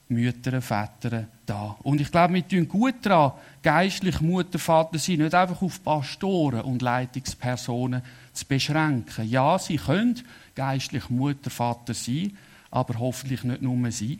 Mütter, 0.09 0.61
Väter 0.61 1.27
da. 1.45 1.75
Und 1.83 1.99
ich 1.99 2.11
glaube, 2.11 2.35
wir 2.35 2.47
tun 2.47 2.67
gut 2.67 2.95
daran, 3.01 3.33
geistlich 3.61 4.21
Mutter, 4.21 4.59
Vater 4.59 4.99
sein, 4.99 5.17
nicht 5.17 5.33
einfach 5.33 5.61
auf 5.61 5.83
Pastoren 5.83 6.61
und 6.61 6.81
Leitungspersonen 6.81 8.01
zu 8.31 8.45
beschränken. 8.45 9.29
Ja, 9.29 9.59
sie 9.59 9.77
können 9.77 10.21
geistlich 10.55 11.09
Mutter, 11.09 11.49
Vater 11.49 11.93
sein, 11.93 12.37
aber 12.71 12.99
hoffentlich 12.99 13.43
nicht 13.43 13.61
nur 13.61 13.91
sie. 13.91 14.19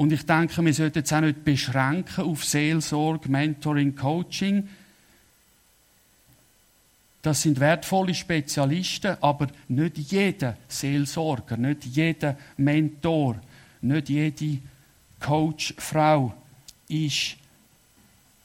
Und 0.00 0.12
ich 0.12 0.24
denke, 0.24 0.64
wir 0.64 0.72
sollten 0.72 1.00
es 1.00 1.12
auch 1.12 1.20
nicht 1.20 1.44
beschränken 1.44 2.24
auf 2.24 2.42
Seelsorge, 2.42 3.28
Mentoring, 3.28 3.94
Coaching, 3.94 4.66
das 7.20 7.42
sind 7.42 7.60
wertvolle 7.60 8.14
Spezialisten, 8.14 9.18
aber 9.20 9.48
nicht 9.68 9.98
jeder 9.98 10.56
Seelsorger, 10.68 11.58
nicht 11.58 11.84
jeder 11.84 12.38
Mentor, 12.56 13.42
nicht 13.82 14.08
jede 14.08 14.60
Coachfrau 15.20 16.32
ist 16.88 17.36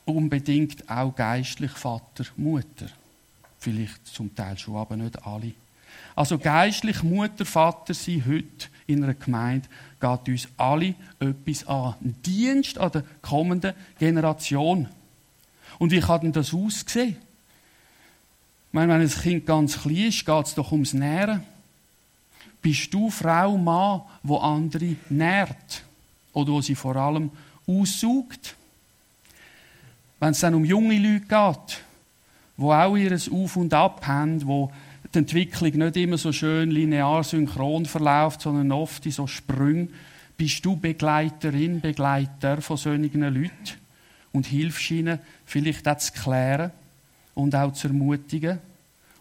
unbedingt 0.04 0.89
auch 0.89 1.15
geistlich 1.15 1.72
Vater, 1.72 2.26
Mutter. 2.36 2.88
Vielleicht 3.60 4.06
zum 4.08 4.36
Teil 4.36 4.58
schon, 4.58 4.76
aber 4.76 4.98
nicht 4.98 5.26
alle. 5.26 5.54
Also 6.15 6.38
geistlich 6.38 7.03
Mutter, 7.03 7.45
Vater 7.45 7.93
sein 7.93 8.23
heute 8.27 8.67
in 8.88 9.03
einer 9.03 9.13
Gemeinde 9.13 9.67
geht 9.99 10.29
uns 10.29 10.47
alle 10.58 10.93
etwas 11.19 11.67
an. 11.67 11.95
Ein 12.03 12.15
Dienst 12.23 12.77
an 12.77 12.91
der 12.91 13.03
kommenden 13.21 13.73
Generation. 13.97 14.88
Und 15.79 15.91
wie 15.91 15.99
kann 15.99 16.21
denn 16.21 16.31
das 16.31 16.53
aussehen? 16.53 17.17
meine, 18.75 18.93
wenn 18.93 19.01
ein 19.01 19.10
Kind 19.10 19.45
ganz 19.45 19.81
klein 19.81 20.08
ist, 20.08 20.25
geht 20.25 20.45
es 20.45 20.53
doch 20.53 20.71
ums 20.73 20.93
Nähren. 20.93 21.43
Bist 22.62 22.93
du 22.93 23.10
Frau, 23.10 23.58
Mann, 23.58 24.01
wo 24.21 24.38
andere 24.38 24.97
nährt? 25.10 25.84
Oder 26.34 26.51
wo 26.51 26.62
sie 26.62 26.75
vor 26.75 26.97
allem 26.97 27.31
aussaugt? 27.65 28.55
Wenn 30.19 30.31
es 30.31 30.41
dann 30.41 30.55
um 30.55 30.65
junge 30.65 30.97
Leute 30.97 31.25
geht, 31.25 31.81
wo 32.58 32.73
auch 32.73 32.97
ihr 32.97 33.17
Auf 33.31 33.55
und 33.55 33.73
Ab 33.73 34.05
haben, 34.05 34.45
wo 34.45 34.71
die 35.15 35.19
Entwicklung 35.19 35.71
nicht 35.71 35.97
immer 35.97 36.17
so 36.17 36.32
schön 36.32 36.69
linear 36.71 37.23
synchron 37.23 37.86
verläuft, 37.86 38.41
sondern 38.41 38.71
oft 38.71 39.06
in 39.06 39.12
so 39.12 39.28
Sprüngen, 39.28 39.89
bist 40.38 40.65
du 40.65 40.75
Begleiterin, 40.75 41.80
Begleiter 41.80 42.62
von 42.62 42.78
solchen 42.78 43.21
Leuten 43.21 43.51
und 44.34 44.45
hilfst 44.45 44.91
ihnen, 44.91 45.19
vielleicht 45.45 45.88
auch 45.88 45.97
zu 45.97 46.12
klären, 46.12 46.71
und 47.36 47.54
auch 47.54 47.73
zu 47.73 47.88
ermutigen. 47.88 48.60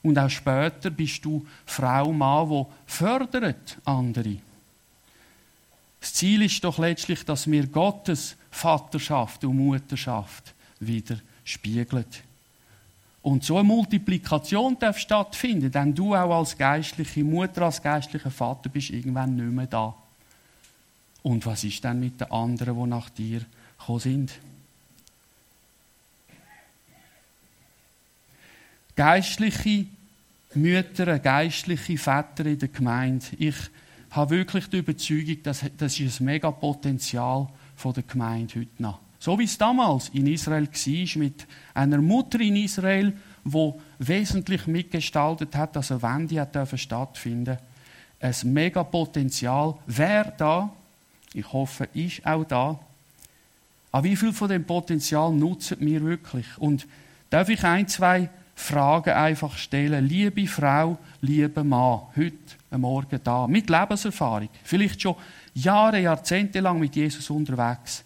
Und 0.02 0.18
auch 0.18 0.30
später 0.30 0.90
bist 0.90 1.24
du 1.24 1.44
Frau, 1.66 2.12
Mann, 2.12 2.48
wo 2.48 2.70
fördert 2.87 3.78
andere. 3.85 4.37
Das 6.00 6.14
Ziel 6.14 6.42
ist 6.42 6.62
doch 6.62 6.78
letztlich, 6.78 7.24
dass 7.24 7.46
mir 7.46 7.66
Gottes 7.66 8.37
Vaterschaft 8.50 9.44
und 9.44 9.57
Mutterschaft 9.57 10.54
wieder 10.78 11.16
spiegelt. 11.44 12.22
Und 13.24 13.42
so 13.42 13.56
eine 13.56 13.66
Multiplikation 13.66 14.78
darf 14.78 14.98
stattfinden, 14.98 15.72
denn 15.72 15.94
du 15.94 16.14
auch 16.14 16.38
als 16.38 16.56
geistliche 16.56 17.24
Mutter, 17.24 17.62
als 17.62 17.82
geistlicher 17.82 18.30
Vater 18.30 18.68
bist 18.68 18.90
irgendwann 18.90 19.34
nicht 19.34 19.50
mehr 19.50 19.66
da. 19.66 19.94
Und 21.22 21.44
was 21.44 21.64
ist 21.64 21.82
dann 21.84 22.00
mit 22.00 22.20
den 22.20 22.30
anderen, 22.30 22.78
die 22.78 22.87
nach 22.87 23.08
dir 23.10 23.40
gekommen 23.78 24.00
sind? 24.00 24.32
geistliche 28.96 29.87
Mütter, 30.54 31.18
geistliche 31.18 31.98
Väter 31.98 32.46
in 32.46 32.58
der 32.58 32.68
Gemeinde. 32.68 33.26
Ich 33.38 33.56
habe 34.10 34.37
wirklich 34.37 34.68
die 34.68 34.78
Überzeugung, 34.78 35.42
dass 35.42 35.64
das 35.76 35.98
ist 35.98 36.20
ein 36.20 36.26
mega 36.26 36.50
Potenzial 36.50 37.48
der 37.84 38.02
Gemeinde 38.04 38.60
heute 38.60 38.82
noch. 38.82 39.03
So 39.24 39.38
wie 39.38 39.44
es 39.44 39.56
damals 39.56 40.10
in 40.10 40.26
Israel 40.26 40.68
war, 40.68 41.18
mit 41.18 41.46
einer 41.72 41.96
Mutter 41.96 42.40
in 42.40 42.56
Israel, 42.56 43.14
wo 43.42 43.80
wesentlich 43.98 44.66
mitgestaltet 44.66 45.56
hat, 45.56 45.74
dass 45.76 45.90
eine 45.90 46.02
Wende 46.02 46.38
hat 46.38 46.78
stattfinden 46.78 47.56
ein 48.20 48.34
mega 48.42 48.84
Potenzial. 48.84 49.76
Wer 49.87 50.24
da, 50.24 50.70
ich 51.32 51.50
hoffe, 51.50 51.88
ist 51.94 52.26
auch 52.26 52.44
da. 52.44 52.78
Aber 53.92 54.04
wie 54.04 54.14
viel 54.14 54.34
von 54.34 54.50
dem 54.50 54.66
Potenzial 54.66 55.32
nutzen 55.32 55.78
wir 55.80 56.04
wirklich? 56.04 56.46
Und 56.58 56.87
darf 57.30 57.48
ich 57.48 57.64
ein, 57.64 57.88
zwei 57.88 58.28
Fragen 58.54 59.14
einfach 59.14 59.56
stellen? 59.56 60.06
Liebe 60.06 60.46
Frau, 60.46 60.98
lieber 61.22 61.64
Mann, 61.64 62.02
heute 62.14 62.37
am 62.70 62.82
Morgen 62.82 63.18
da, 63.24 63.46
mit 63.46 63.70
Lebenserfahrung, 63.70 64.50
vielleicht 64.64 65.00
schon 65.00 65.16
Jahre, 65.54 66.00
Jahrzehnte 66.00 66.60
lang 66.60 66.78
mit 66.78 66.94
Jesus 66.94 67.30
unterwegs. 67.30 68.04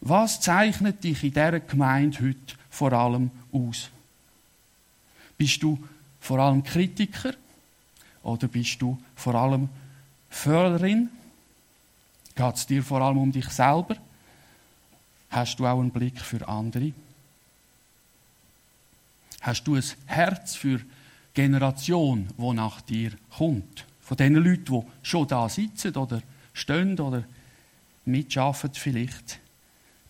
Was 0.00 0.40
zeichnet 0.40 1.02
dich 1.02 1.24
in 1.24 1.30
dieser 1.30 1.60
Gemeinde 1.60 2.18
heute 2.18 2.54
vor 2.70 2.92
allem 2.92 3.30
aus? 3.52 3.90
Bist 5.38 5.62
du 5.62 5.78
vor 6.20 6.38
allem 6.38 6.62
Kritiker 6.62 7.34
oder 8.22 8.48
bist 8.48 8.80
du 8.80 8.98
vor 9.14 9.34
allem 9.34 9.68
Förderin? 10.30 11.08
Geht 12.34 12.54
es 12.54 12.66
dir 12.66 12.82
vor 12.82 13.00
allem 13.00 13.18
um 13.18 13.32
dich 13.32 13.48
selber? 13.48 13.96
Hast 15.30 15.58
du 15.58 15.66
auch 15.66 15.80
einen 15.80 15.90
Blick 15.90 16.20
für 16.20 16.46
andere? 16.46 16.92
Hast 19.40 19.64
du 19.64 19.76
ein 19.76 19.84
Herz 20.06 20.54
für 20.54 20.78
die 20.78 20.84
Generation, 21.34 22.28
die 22.36 22.52
nach 22.52 22.80
dir 22.80 23.12
kommt? 23.36 23.84
Von 24.00 24.16
den 24.16 24.34
Leuten, 24.34 24.64
die 24.64 24.82
schon 25.02 25.28
da 25.28 25.48
sitzen 25.48 25.94
oder 25.96 26.22
stehen 26.52 26.98
oder 26.98 27.24
mitschaffen 28.04 28.72
vielleicht. 28.74 29.40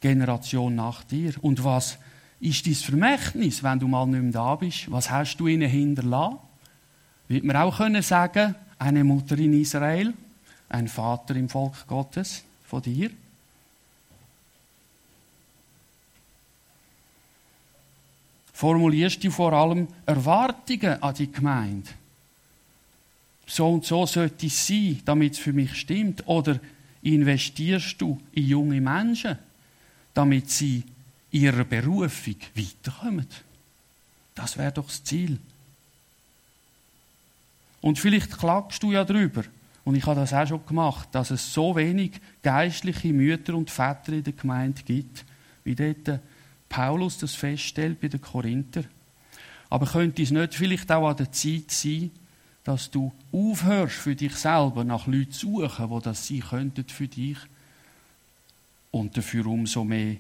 Generation 0.00 0.74
nach 0.74 1.04
dir. 1.04 1.34
Und 1.42 1.62
was 1.64 1.98
ist 2.40 2.66
dein 2.66 2.74
Vermächtnis, 2.74 3.62
wenn 3.62 3.78
du 3.78 3.88
mal 3.88 4.06
nicht 4.06 4.22
mehr 4.22 4.32
da 4.32 4.54
bist? 4.56 4.90
Was 4.90 5.10
hast 5.10 5.36
du 5.38 5.46
ihnen 5.46 5.68
hinterlassen? 5.68 6.38
Wird 7.28 7.44
man 7.44 7.56
auch 7.56 7.78
können 7.78 8.02
sagen, 8.02 8.54
eine 8.78 9.04
Mutter 9.04 9.38
in 9.38 9.60
Israel, 9.60 10.12
ein 10.68 10.88
Vater 10.88 11.34
im 11.36 11.48
Volk 11.48 11.86
Gottes 11.86 12.44
von 12.66 12.82
dir? 12.82 13.10
Formulierst 18.52 19.22
du 19.22 19.30
vor 19.30 19.52
allem 19.52 19.86
Erwartungen 20.06 21.02
an 21.02 21.14
die 21.14 21.30
Gemeinde? 21.30 21.90
So 23.46 23.68
und 23.68 23.84
so 23.84 24.06
sollte 24.06 24.46
es 24.46 24.66
sein, 24.66 25.00
damit 25.04 25.34
es 25.34 25.38
für 25.38 25.52
mich 25.52 25.74
stimmt. 25.74 26.26
Oder 26.26 26.58
investierst 27.02 28.00
du 28.00 28.20
in 28.32 28.46
junge 28.46 28.80
Menschen, 28.80 29.38
damit 30.16 30.50
sie 30.50 30.82
ihrer 31.30 31.64
Berufung 31.64 32.36
weiterkommen? 32.54 33.26
Das 34.34 34.56
wäre 34.56 34.72
doch 34.72 34.86
das 34.86 35.04
Ziel. 35.04 35.38
Und 37.82 37.98
vielleicht 37.98 38.38
klagst 38.38 38.82
du 38.82 38.92
ja 38.92 39.04
drüber, 39.04 39.44
und 39.84 39.94
ich 39.94 40.04
habe 40.06 40.18
das 40.18 40.32
auch 40.32 40.46
schon 40.48 40.66
gemacht, 40.66 41.10
dass 41.12 41.30
es 41.30 41.52
so 41.52 41.76
wenig 41.76 42.12
geistliche 42.42 43.12
Mütter 43.12 43.54
und 43.54 43.70
Väter 43.70 44.14
in 44.14 44.24
der 44.24 44.32
Gemeinde 44.32 44.82
gibt, 44.82 45.24
wie 45.62 45.76
dort 45.76 46.20
Paulus 46.68 47.18
das 47.18 47.34
feststellt 47.34 48.00
bei 48.00 48.08
den 48.08 48.20
Korinther. 48.20 48.84
Aber 49.68 49.86
könnte 49.86 50.22
es 50.22 50.30
nicht 50.30 50.54
vielleicht 50.54 50.90
auch 50.90 51.08
an 51.08 51.16
der 51.16 51.30
Zeit 51.30 51.70
sein, 51.70 52.10
dass 52.64 52.90
du 52.90 53.12
aufhörst, 53.30 53.94
für 53.94 54.16
dich 54.16 54.34
selber 54.34 54.82
nach 54.82 55.06
Leuten 55.06 55.30
zu 55.30 55.60
suchen, 55.60 55.90
wo 55.90 56.00
das 56.00 56.26
sein 56.26 56.40
könnten 56.40 56.88
für 56.88 57.06
dich 57.06 57.38
und 58.96 59.16
dafür 59.16 59.46
umso 59.46 59.84
mehr 59.84 60.16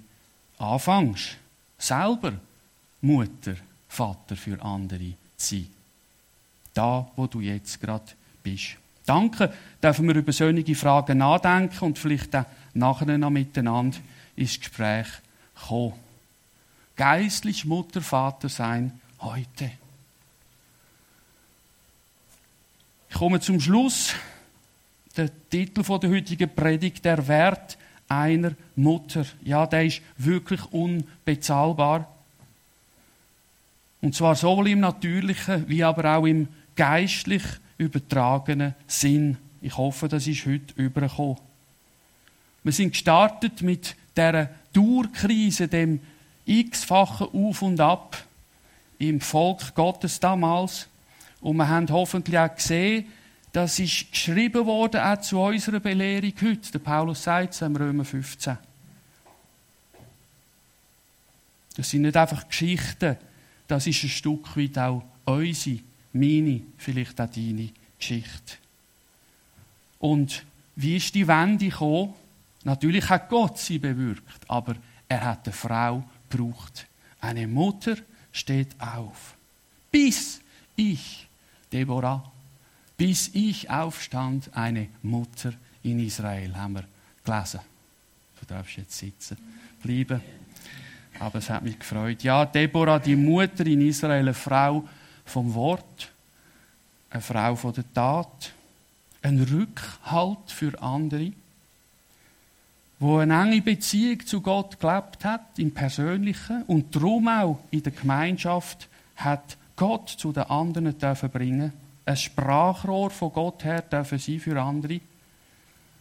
anfängst, 0.58 1.36
selber 1.78 2.32
Mutter, 3.00 3.56
Vater 3.88 4.36
für 4.36 4.62
andere 4.62 5.14
zu 5.36 5.56
sein. 5.56 5.68
Da, 6.74 7.10
wo 7.16 7.26
du 7.26 7.40
jetzt 7.40 7.80
gerade 7.80 8.04
bist. 8.42 8.76
Danke, 9.06 9.52
dürfen 9.82 10.08
wir 10.08 10.16
über 10.16 10.32
solche 10.32 10.74
Fragen 10.74 11.18
nachdenken 11.18 11.84
und 11.84 11.98
vielleicht 11.98 12.34
auch 12.34 12.44
nachher 12.74 13.16
noch 13.16 13.30
miteinander 13.30 13.96
ins 14.34 14.58
Gespräch 14.58 15.06
kommen. 15.66 15.94
Geistlich 16.96 17.64
Mutter, 17.64 18.00
Vater 18.00 18.48
sein 18.48 19.00
heute. 19.20 19.70
Ich 23.08 23.16
komme 23.16 23.40
zum 23.40 23.60
Schluss. 23.60 24.12
Der 25.16 25.30
Titel 25.48 25.82
der 25.82 26.10
heutigen 26.10 26.54
Predigt, 26.54 27.04
der 27.04 27.26
Wert 27.26 27.78
einer 28.08 28.52
Mutter. 28.74 29.24
Ja, 29.42 29.66
der 29.66 29.86
ist 29.86 30.02
wirklich 30.16 30.60
unbezahlbar. 30.72 32.08
Und 34.00 34.14
zwar 34.14 34.34
sowohl 34.34 34.68
im 34.68 34.80
natürlichen 34.80 35.68
wie 35.68 35.82
aber 35.82 36.16
auch 36.16 36.26
im 36.26 36.48
geistlich 36.76 37.42
übertragenen 37.78 38.74
Sinn. 38.86 39.36
Ich 39.60 39.76
hoffe, 39.76 40.08
das 40.08 40.26
ist 40.26 40.46
heute 40.46 40.74
übergekommen. 40.76 41.38
Wir 42.62 42.72
sind 42.72 42.92
gestartet 42.92 43.62
mit 43.62 43.96
der 44.16 44.50
Dauerkrise, 44.72 45.68
dem 45.68 46.00
x-fachen 46.44 47.28
Auf 47.32 47.62
und 47.62 47.80
Ab 47.80 48.16
im 48.98 49.20
Volk 49.20 49.74
Gottes 49.74 50.20
damals. 50.20 50.88
Und 51.40 51.56
wir 51.56 51.68
haben 51.68 51.88
hoffentlich 51.90 52.38
auch 52.38 52.54
gesehen, 52.54 53.06
das 53.56 53.78
ist 53.78 54.10
geschrieben 54.10 54.66
worden 54.66 55.00
auch 55.00 55.18
zu 55.18 55.40
unserer 55.40 55.80
Belehrung 55.80 56.34
heute. 56.42 56.72
Der 56.72 56.78
Paulus 56.78 57.22
sagt 57.22 57.54
es 57.54 57.62
im 57.62 57.74
Römer 57.74 58.04
15. 58.04 58.58
Das 61.74 61.88
sind 61.88 62.02
nicht 62.02 62.18
einfach 62.18 62.46
Geschichten, 62.46 63.16
das 63.66 63.86
ist 63.86 64.02
ein 64.02 64.10
Stück 64.10 64.54
weit 64.58 64.76
auch 64.76 65.02
unsere, 65.24 65.78
meine, 66.12 66.60
vielleicht 66.76 67.18
auch 67.18 67.30
deine 67.30 67.70
Geschichte. 67.98 68.56
Und 70.00 70.44
wie 70.74 70.98
ist 70.98 71.14
die 71.14 71.26
Wende 71.26 71.70
gekommen? 71.70 72.12
Natürlich 72.64 73.08
hat 73.08 73.30
Gott 73.30 73.56
sie 73.56 73.78
bewirkt, 73.78 74.44
aber 74.48 74.76
er 75.08 75.24
hat 75.24 75.46
eine 75.46 75.54
Frau 75.54 76.04
gebraucht. 76.28 76.86
Eine 77.22 77.46
Mutter 77.48 77.96
steht 78.32 78.78
auf. 78.78 79.34
Bis 79.90 80.42
ich 80.76 81.26
Deborah, 81.72 82.30
bis 82.96 83.30
ich 83.34 83.70
aufstand, 83.70 84.50
eine 84.54 84.88
Mutter 85.02 85.52
in 85.82 85.98
Israel, 86.00 86.56
haben 86.56 86.74
wir 86.74 86.84
gelesen. 87.24 87.60
Du 88.40 88.46
darfst 88.46 88.76
jetzt 88.76 88.96
sitzen 88.96 89.36
bleiben. 89.82 90.20
Aber 91.18 91.38
es 91.38 91.48
hat 91.48 91.62
mich 91.62 91.78
gefreut. 91.78 92.22
Ja, 92.22 92.44
Deborah, 92.44 92.98
die 92.98 93.16
Mutter 93.16 93.66
in 93.66 93.80
Israel, 93.80 94.20
eine 94.20 94.34
Frau 94.34 94.86
vom 95.24 95.54
Wort, 95.54 96.10
eine 97.10 97.22
Frau 97.22 97.56
von 97.56 97.72
der 97.72 97.84
Tat, 97.94 98.52
ein 99.22 99.42
Rückhalt 99.42 100.50
für 100.50 100.80
andere, 100.80 101.32
wo 102.98 103.18
eine 103.18 103.42
enge 103.42 103.62
Beziehung 103.62 104.24
zu 104.26 104.40
Gott 104.40 104.78
gelebt 104.78 105.24
hat, 105.24 105.58
im 105.58 105.72
Persönlichen 105.72 106.62
und 106.64 106.94
darum 106.94 107.28
auch 107.28 107.58
in 107.70 107.82
der 107.82 107.92
Gemeinschaft 107.92 108.88
hat 109.16 109.56
Gott 109.74 110.08
zu 110.08 110.32
den 110.32 110.44
anderen 110.44 110.96
dürfen 110.98 111.30
bringen, 111.30 111.72
ein 112.06 112.16
Sprachrohr 112.16 113.10
von 113.10 113.32
Gott 113.32 113.64
her 113.64 113.82
dürfen 113.82 114.18
sein 114.18 114.40
für 114.40 114.60
andere, 114.60 115.00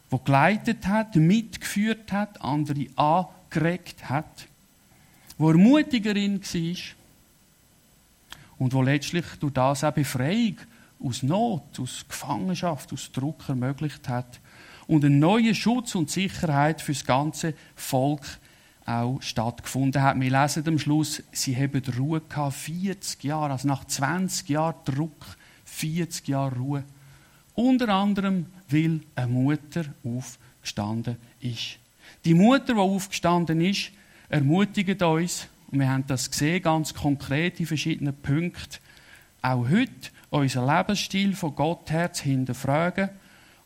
wo 0.10 0.20
geleitet 0.20 0.88
hat, 0.88 1.16
mitgeführt 1.16 2.12
hat, 2.12 2.42
andere 2.42 2.86
angeregt 2.96 4.08
hat, 4.08 4.48
wo 5.38 5.50
Ermutigerin 5.50 6.40
war 6.42 6.78
und 8.60 8.74
wo 8.74 8.82
letztlich 8.84 9.26
durch 9.40 9.54
das 9.54 9.84
auch 9.84 9.92
Befreiung 9.92 10.58
aus 11.04 11.24
Not, 11.24 11.80
aus 11.80 12.06
Gefangenschaft, 12.08 12.94
aus 12.94 13.12
Druck 13.12 13.50
ermöglicht 13.50 14.08
hat 14.08 14.40
und 14.88 15.04
einen 15.04 15.20
neuen 15.20 15.56
Schutz 15.56 15.96
und 15.96 16.12
Sicherheit 16.12 16.82
für 16.82 16.94
das 16.94 17.04
ganze 17.04 17.56
Volk 17.76 18.40
auch 18.86 19.20
stattgefunden 19.22 20.04
hat. 20.04 20.20
Wir 20.20 20.30
lesen 20.30 20.68
am 20.68 20.78
Schluss, 20.78 21.24
sie 21.32 21.56
haben 21.56 21.82
Ruhe 21.98 22.22
gehabt, 22.22 22.54
40 22.54 23.24
Jahre, 23.24 23.54
also 23.54 23.68
nach 23.68 23.86
20 23.86 24.48
Jahren 24.50 24.76
Druck, 24.86 25.38
40 25.76 26.28
Jahre 26.28 26.56
Ruhe. 26.56 26.84
Unter 27.54 27.90
anderem, 27.90 28.48
weil 28.70 29.02
eine 29.16 29.28
Mutter 29.28 29.86
aufgestanden 30.04 31.18
ist. 31.40 31.78
Die 32.24 32.34
Mutter, 32.34 32.74
die 32.74 32.80
aufgestanden 32.80 33.62
ist, 33.62 33.92
ermutigt 34.30 35.02
uns, 35.02 35.48
und 35.72 35.80
wir 35.80 35.90
haben 35.90 36.06
das 36.08 36.30
gesehen, 36.30 36.62
ganz 36.62 36.94
konkret 36.94 37.60
in 37.60 37.66
verschiedenen 37.66 38.16
Punkten, 38.16 38.80
auch 39.42 39.70
heute 39.70 40.10
unseren 40.30 40.68
Lebensstil 40.68 41.36
von 41.36 41.56
Gott 41.56 41.92
her 41.92 42.12
zu 42.12 42.24
hinterfragen 42.24 43.10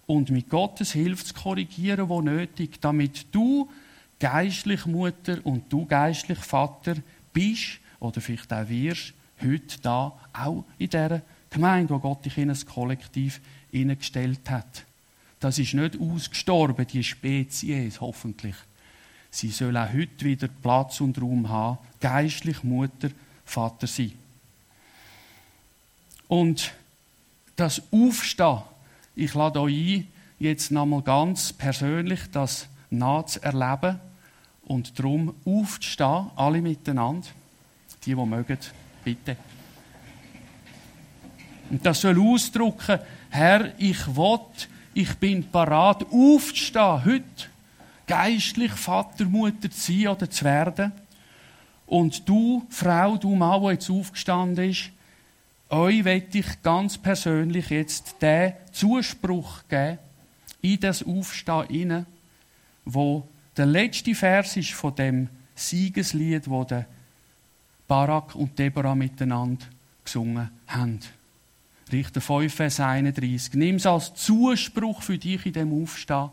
und 0.05 0.29
mit 0.29 0.49
Gottes 0.49 0.93
Hilfe 0.93 1.25
zu 1.25 1.33
korrigieren, 1.33 2.09
wo 2.09 2.21
nötig, 2.21 2.81
damit 2.81 3.27
du 3.31 3.69
geistlich 4.19 4.85
Mutter 4.85 5.37
und 5.43 5.71
du 5.71 5.85
geistlich 5.85 6.39
Vater 6.39 6.95
bist 7.31 7.79
oder 7.99 8.19
vielleicht 8.19 8.51
auch 8.51 8.67
wirst, 8.67 9.13
heute 9.41 9.81
da, 9.81 10.19
auch 10.33 10.65
in 10.77 10.89
dieser 10.89 11.21
Gemeinde, 11.49 11.93
wo 11.93 11.99
Gott 11.99 12.25
dich 12.25 12.37
in 12.37 12.49
ein 12.49 12.65
Kollektiv 12.65 13.41
hineingestellt 13.71 14.49
hat. 14.49 14.85
Das 15.39 15.57
ist 15.57 15.73
nicht 15.73 15.99
ausgestorben, 15.99 16.85
die 16.85 17.03
Spezies, 17.03 18.01
hoffentlich. 18.01 18.55
Sie 19.31 19.49
soll 19.49 19.77
auch 19.77 19.93
heute 19.93 20.25
wieder 20.25 20.47
Platz 20.47 21.01
und 21.01 21.21
Raum 21.21 21.49
haben, 21.49 21.77
geistlich 21.99 22.63
Mutter, 22.63 23.09
Vater 23.45 23.87
sein. 23.87 24.13
Und 26.27 26.71
das 27.55 27.81
Aufstehen 27.91 28.61
ich 29.19 29.33
lade 29.33 29.59
euch 29.59 29.97
ein, 29.97 30.07
jetzt 30.39 30.71
nochmal 30.71 31.01
ganz 31.01 31.51
persönlich 31.51 32.21
das 32.31 32.67
nachzuerleben 32.89 33.99
und 34.65 34.97
darum 34.97 35.35
aufzustehen, 35.43 36.31
alle 36.37 36.61
miteinander, 36.61 37.27
die, 38.05 38.15
die 38.15 38.15
mögen, 38.15 38.57
bitte. 39.03 39.35
Und 41.69 41.85
das 41.85 42.01
soll 42.01 42.19
ausdrücken, 42.19 42.99
Herr, 43.29 43.73
ich 43.77 44.07
will, 44.15 44.39
ich 44.93 45.13
bin 45.15 45.43
parat, 45.43 46.05
aufzustehen 46.11 47.05
heute, 47.05 47.23
geistlich 48.07 48.71
Vater, 48.71 49.25
Mutter 49.25 49.69
zu 49.69 49.91
sein 49.91 50.07
oder 50.07 50.29
zu 50.29 50.45
werden. 50.45 50.91
Und 51.85 52.27
du, 52.27 52.65
Frau, 52.69 53.17
du 53.17 53.35
Mann, 53.35 53.61
der 53.61 53.71
jetzt 53.73 53.89
aufgestanden 53.89 54.69
ist, 54.69 54.91
euch 55.69 56.03
werde 56.03 56.39
ich 56.39 56.61
ganz 56.63 56.97
persönlich 56.97 57.69
jetzt 57.69 58.15
den 58.21 58.53
Zuspruch 58.71 59.61
geben, 59.69 59.99
in 60.61 60.79
das 60.79 61.03
Aufstehen 61.03 61.67
hinein, 61.67 62.05
wo 62.85 63.27
der 63.55 63.67
letzte 63.67 64.15
Vers 64.15 64.57
ist 64.57 64.71
von 64.71 64.95
dem 64.95 65.29
Siegeslied, 65.55 66.49
wo 66.49 66.65
Barak 67.87 68.35
und 68.35 68.57
Deborah 68.57 68.95
miteinander 68.95 69.65
gesungen 70.03 70.49
haben. 70.67 70.99
Richter 71.91 72.21
5, 72.21 72.53
Vers 72.53 72.79
31. 72.79 73.53
Nimm 73.53 73.75
es 73.75 73.85
als 73.85 74.13
Zuspruch 74.15 75.01
für 75.01 75.17
dich 75.17 75.45
in 75.45 75.53
dem 75.53 75.83
Aufstehen. 75.83 76.29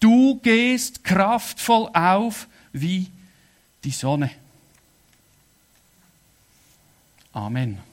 Du 0.00 0.38
gehst 0.40 1.04
kraftvoll 1.04 1.88
auf 1.92 2.48
wie 2.72 3.08
die 3.84 3.90
Sonne. 3.90 4.30
Amen. 7.32 7.87